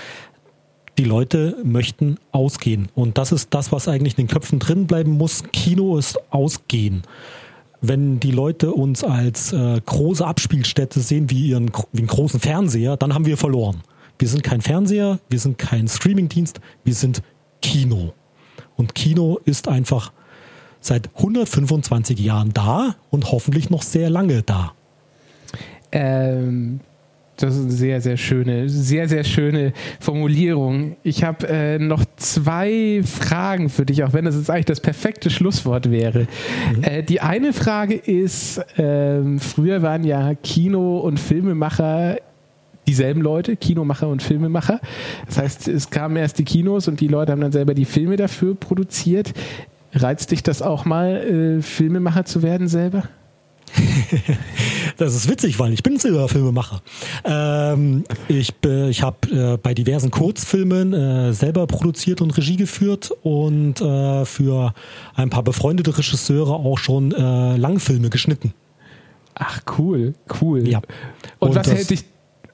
Die 0.98 1.04
Leute 1.04 1.58
möchten 1.62 2.16
ausgehen. 2.32 2.88
Und 2.94 3.18
das 3.18 3.30
ist 3.30 3.52
das, 3.52 3.70
was 3.70 3.86
eigentlich 3.86 4.16
in 4.16 4.26
den 4.26 4.32
Köpfen 4.32 4.58
drin 4.58 4.86
bleiben 4.86 5.12
muss. 5.12 5.44
Kino 5.52 5.98
ist 5.98 6.18
ausgehen. 6.32 7.02
Wenn 7.82 8.18
die 8.18 8.30
Leute 8.30 8.72
uns 8.72 9.04
als 9.04 9.52
äh, 9.52 9.80
große 9.84 10.26
Abspielstätte 10.26 11.00
sehen, 11.00 11.30
wie, 11.30 11.48
ihren, 11.48 11.70
wie 11.92 11.98
einen 11.98 12.06
großen 12.06 12.40
Fernseher, 12.40 12.96
dann 12.96 13.12
haben 13.12 13.26
wir 13.26 13.36
verloren. 13.36 13.82
Wir 14.18 14.28
sind 14.28 14.42
kein 14.42 14.62
Fernseher, 14.62 15.18
wir 15.28 15.38
sind 15.38 15.58
kein 15.58 15.86
Streamingdienst, 15.86 16.60
wir 16.84 16.94
sind 16.94 17.22
Kino. 17.60 18.14
Und 18.76 18.94
Kino 18.94 19.38
ist 19.44 19.68
einfach 19.68 20.12
seit 20.86 21.10
125 21.16 22.18
Jahren 22.18 22.52
da 22.52 22.96
und 23.10 23.32
hoffentlich 23.32 23.70
noch 23.70 23.82
sehr 23.82 24.10
lange 24.10 24.42
da. 24.42 24.72
Ähm, 25.92 26.80
das 27.36 27.54
ist 27.54 27.62
eine 27.62 27.72
sehr, 27.72 28.00
sehr 28.00 28.16
schöne, 28.16 28.68
sehr, 28.68 29.08
sehr 29.08 29.24
schöne 29.24 29.72
Formulierung. 30.00 30.96
Ich 31.02 31.22
habe 31.22 31.46
äh, 31.48 31.78
noch 31.78 32.04
zwei 32.16 33.02
Fragen 33.04 33.68
für 33.68 33.84
dich, 33.84 34.04
auch 34.04 34.14
wenn 34.14 34.24
das 34.24 34.36
jetzt 34.36 34.50
eigentlich 34.50 34.64
das 34.64 34.80
perfekte 34.80 35.28
Schlusswort 35.28 35.90
wäre. 35.90 36.26
Mhm. 36.76 36.82
Äh, 36.82 37.02
die 37.02 37.20
eine 37.20 37.52
Frage 37.52 37.94
ist, 37.94 38.58
äh, 38.78 39.38
früher 39.38 39.82
waren 39.82 40.04
ja 40.04 40.34
Kino- 40.34 41.00
und 41.00 41.20
Filmemacher 41.20 42.16
dieselben 42.86 43.20
Leute, 43.20 43.56
Kinomacher 43.56 44.08
und 44.08 44.22
Filmemacher. 44.22 44.80
Das 45.26 45.38
heißt, 45.38 45.68
es 45.68 45.90
kamen 45.90 46.16
erst 46.16 46.38
die 46.38 46.44
Kinos 46.44 46.88
und 46.88 47.00
die 47.00 47.08
Leute 47.08 47.32
haben 47.32 47.40
dann 47.40 47.52
selber 47.52 47.74
die 47.74 47.84
Filme 47.84 48.16
dafür 48.16 48.54
produziert. 48.54 49.34
Reizt 49.96 50.30
dich 50.30 50.42
das 50.42 50.62
auch 50.62 50.84
mal, 50.84 51.16
äh, 51.16 51.62
Filmemacher 51.62 52.24
zu 52.24 52.42
werden 52.42 52.68
selber? 52.68 53.04
das 54.96 55.14
ist 55.14 55.28
witzig, 55.28 55.58
weil 55.58 55.72
ich 55.72 55.82
bin 55.82 55.98
selber 55.98 56.28
Filmemacher. 56.28 56.82
Ähm, 57.24 58.04
ich 58.28 58.54
ich 58.62 59.02
habe 59.02 59.16
äh, 59.30 59.56
bei 59.56 59.74
diversen 59.74 60.10
Kurzfilmen 60.10 60.92
äh, 60.92 61.32
selber 61.32 61.66
produziert 61.66 62.20
und 62.20 62.36
Regie 62.36 62.56
geführt 62.56 63.10
und 63.22 63.80
äh, 63.80 64.24
für 64.24 64.74
ein 65.14 65.30
paar 65.30 65.42
befreundete 65.42 65.96
Regisseure 65.96 66.54
auch 66.54 66.78
schon 66.78 67.12
äh, 67.12 67.56
Langfilme 67.56 68.10
geschnitten. 68.10 68.52
Ach 69.34 69.60
cool, 69.78 70.14
cool. 70.40 70.66
Ja. 70.68 70.78
Und, 71.38 71.50
und 71.50 71.54
was 71.56 71.66
das, 71.66 71.74
hält 71.74 71.90
dich? 71.90 72.04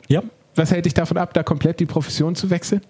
Ja. 0.08 0.22
Was 0.54 0.70
hält 0.70 0.86
dich 0.86 0.94
davon 0.94 1.16
ab, 1.16 1.34
da 1.34 1.42
komplett 1.42 1.80
die 1.80 1.86
Profession 1.86 2.34
zu 2.34 2.50
wechseln? 2.50 2.82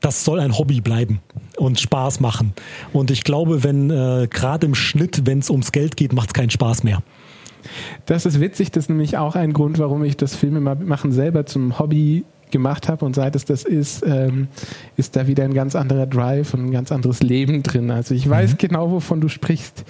Das 0.00 0.24
soll 0.24 0.40
ein 0.40 0.56
Hobby 0.56 0.80
bleiben 0.80 1.20
und 1.56 1.80
Spaß 1.80 2.20
machen. 2.20 2.52
Und 2.92 3.10
ich 3.10 3.24
glaube, 3.24 3.64
wenn 3.64 3.90
äh, 3.90 4.28
gerade 4.30 4.66
im 4.66 4.74
Schnitt, 4.74 5.26
wenn 5.26 5.40
es 5.40 5.50
ums 5.50 5.72
Geld 5.72 5.96
geht, 5.96 6.12
macht 6.12 6.28
es 6.28 6.34
keinen 6.34 6.50
Spaß 6.50 6.84
mehr. 6.84 7.02
Das 8.06 8.24
ist 8.24 8.40
witzig, 8.40 8.70
das 8.70 8.84
ist 8.84 8.88
nämlich 8.88 9.18
auch 9.18 9.34
ein 9.34 9.52
Grund, 9.52 9.78
warum 9.78 10.04
ich 10.04 10.16
das 10.16 10.34
Filmemachen 10.34 11.12
selber 11.12 11.46
zum 11.46 11.78
Hobby 11.78 12.24
gemacht 12.50 12.88
habe 12.88 13.04
und 13.04 13.14
seit 13.14 13.36
es 13.36 13.44
das 13.44 13.64
ist, 13.64 14.02
ähm, 14.06 14.48
ist 14.96 15.16
da 15.16 15.26
wieder 15.26 15.44
ein 15.44 15.52
ganz 15.52 15.76
anderer 15.76 16.06
Drive 16.06 16.54
und 16.54 16.66
ein 16.66 16.70
ganz 16.70 16.90
anderes 16.92 17.22
Leben 17.22 17.62
drin. 17.62 17.90
Also 17.90 18.14
ich 18.14 18.28
weiß 18.28 18.52
mhm. 18.52 18.58
genau, 18.58 18.90
wovon 18.90 19.20
du 19.20 19.28
sprichst. 19.28 19.84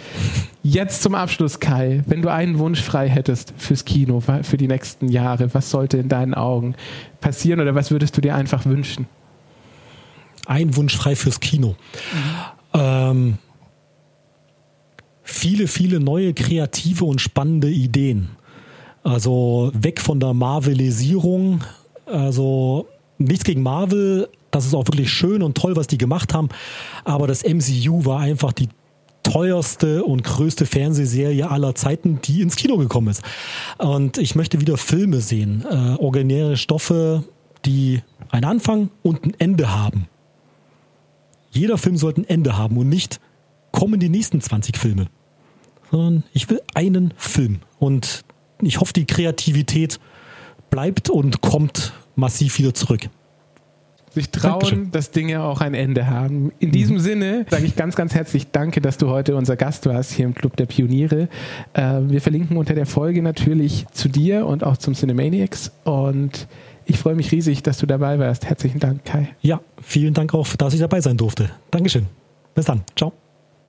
Jetzt 0.65 1.03
zum 1.03 1.15
Abschluss, 1.15 1.61
Kai, 1.61 2.03
wenn 2.07 2.21
du 2.21 2.33
einen 2.33 2.59
Wunsch 2.59 2.83
frei 2.83 3.09
hättest 3.09 3.55
fürs 3.57 3.85
Kino, 3.85 4.21
für 4.21 4.57
die 4.57 4.67
nächsten 4.67 5.09
Jahre, 5.09 5.55
was 5.55 5.71
sollte 5.71 5.99
in 5.99 6.09
deinen 6.09 6.35
Augen 6.35 6.75
passieren 7.21 7.61
oder 7.61 7.75
was 7.75 7.91
würdest 7.91 8.17
du 8.17 8.21
dir 8.21 8.35
einfach 8.35 8.67
wünschen? 8.67 9.07
Ein 10.49 10.75
Wunsch 10.77 10.97
frei 10.97 11.15
fürs 11.15 11.41
Kino. 11.41 11.77
Mhm. 12.13 12.81
Ähm, 12.81 13.39
viele, 15.23 15.69
viele 15.69 16.01
neue 16.01 16.35
kreative 16.35 17.05
und 17.05 17.21
spannende 17.21 17.71
Ideen. 17.71 18.31
Also 19.05 19.71
weg 19.75 20.01
von 20.01 20.19
der 20.21 20.35
Marvelisierung. 20.35 21.63
Also 22.07 22.87
nichts 23.19 23.45
gegen 23.45 23.63
Marvel. 23.63 24.29
Das 24.51 24.65
ist 24.65 24.75
auch 24.75 24.87
wirklich 24.87 25.13
schön 25.13 25.43
und 25.43 25.57
toll, 25.57 25.77
was 25.77 25.87
die 25.87 25.99
gemacht 25.99 26.33
haben. 26.33 26.49
Aber 27.05 27.27
das 27.27 27.45
MCU 27.45 28.07
war 28.07 28.21
einfach 28.21 28.53
die 28.53 28.69
teuerste 29.23 30.05
und 30.05 30.25
größte 30.25 30.65
Fernsehserie 30.65 31.51
aller 31.51 31.75
Zeiten, 31.75 32.21
die 32.25 32.41
ins 32.41 32.57
Kino 32.57 32.79
gekommen 32.79 33.09
ist. 33.09 33.23
Und 33.77 34.17
ich 34.17 34.35
möchte 34.35 34.61
wieder 34.61 34.79
Filme 34.79 35.21
sehen, 35.21 35.67
äh, 35.71 35.97
originäre 35.99 36.57
Stoffe, 36.57 37.25
die 37.67 38.01
einen 38.31 38.45
Anfang 38.47 38.89
und 39.03 39.25
ein 39.25 39.35
Ende 39.39 39.71
haben. 39.71 40.09
Jeder 41.51 41.79
Film 41.79 41.97
sollte 41.97 42.23
ein 42.23 42.29
Ende 42.29 42.57
haben 42.57 42.77
und 42.77 42.89
nicht 42.89 43.21
kommen 43.73 44.01
die 44.01 44.09
nächsten 44.09 44.41
20 44.41 44.77
Filme. 44.77 45.07
Sondern 45.91 46.25
ich 46.33 46.49
will 46.51 46.61
einen 46.75 47.15
Film. 47.17 47.61
Und 47.79 48.25
ich 48.61 48.81
hoffe, 48.81 48.93
die 48.93 49.07
Kreativität 49.07 50.01
bleibt 50.71 51.11
und 51.11 51.41
kommt 51.41 51.93
massiv 52.15 52.59
wieder 52.59 52.75
zurück 52.75 53.09
sich 54.19 54.31
trauen, 54.31 54.61
Dankeschön. 54.61 54.91
dass 54.91 55.11
Dinge 55.11 55.43
auch 55.43 55.61
ein 55.61 55.75
Ende 55.75 56.09
haben. 56.09 56.53
In 56.59 56.71
diesem 56.71 56.97
mhm. 56.97 57.01
Sinne 57.01 57.47
sage 57.49 57.67
ich 57.67 57.77
ganz, 57.77 57.97
ganz 57.97 58.15
herzlich 58.15 58.51
Danke, 58.51 58.81
dass 58.81 58.99
du 58.99 59.09
heute 59.09 59.37
unser 59.37 59.57
Gast 59.57 59.87
warst 59.87 60.13
hier 60.13 60.27
im 60.27 60.35
Club 60.35 60.57
der 60.57 60.67
Pioniere. 60.67 61.29
Äh, 61.73 62.01
wir 62.03 62.21
verlinken 62.21 62.57
unter 62.57 62.75
der 62.75 62.87
Folge 62.87 63.23
natürlich 63.23 63.87
zu 63.93 64.09
dir 64.09 64.47
und 64.47 64.65
auch 64.65 64.77
zum 64.77 64.95
Cinemaniacs 64.95 65.73
und 65.85 66.49
ich 66.89 66.99
freue 66.99 67.15
mich 67.15 67.31
riesig, 67.31 67.63
dass 67.63 67.79
du 67.79 67.87
dabei 67.87 68.19
warst. 68.19 68.47
Herzlichen 68.47 68.81
Dank, 68.81 69.05
Kai. 69.05 69.29
Ja, 69.43 69.61
vielen 69.83 70.15
Dank 70.15 70.35
auch, 70.35 70.49
dass 70.57 70.75
ich 70.75 70.81
dabei 70.81 71.01
sein 71.01 71.17
durfte. 71.17 71.51
Dankeschön. 71.71 72.07
Bis 72.55 72.65
dann. 72.65 72.83
Ciao. 72.97 73.13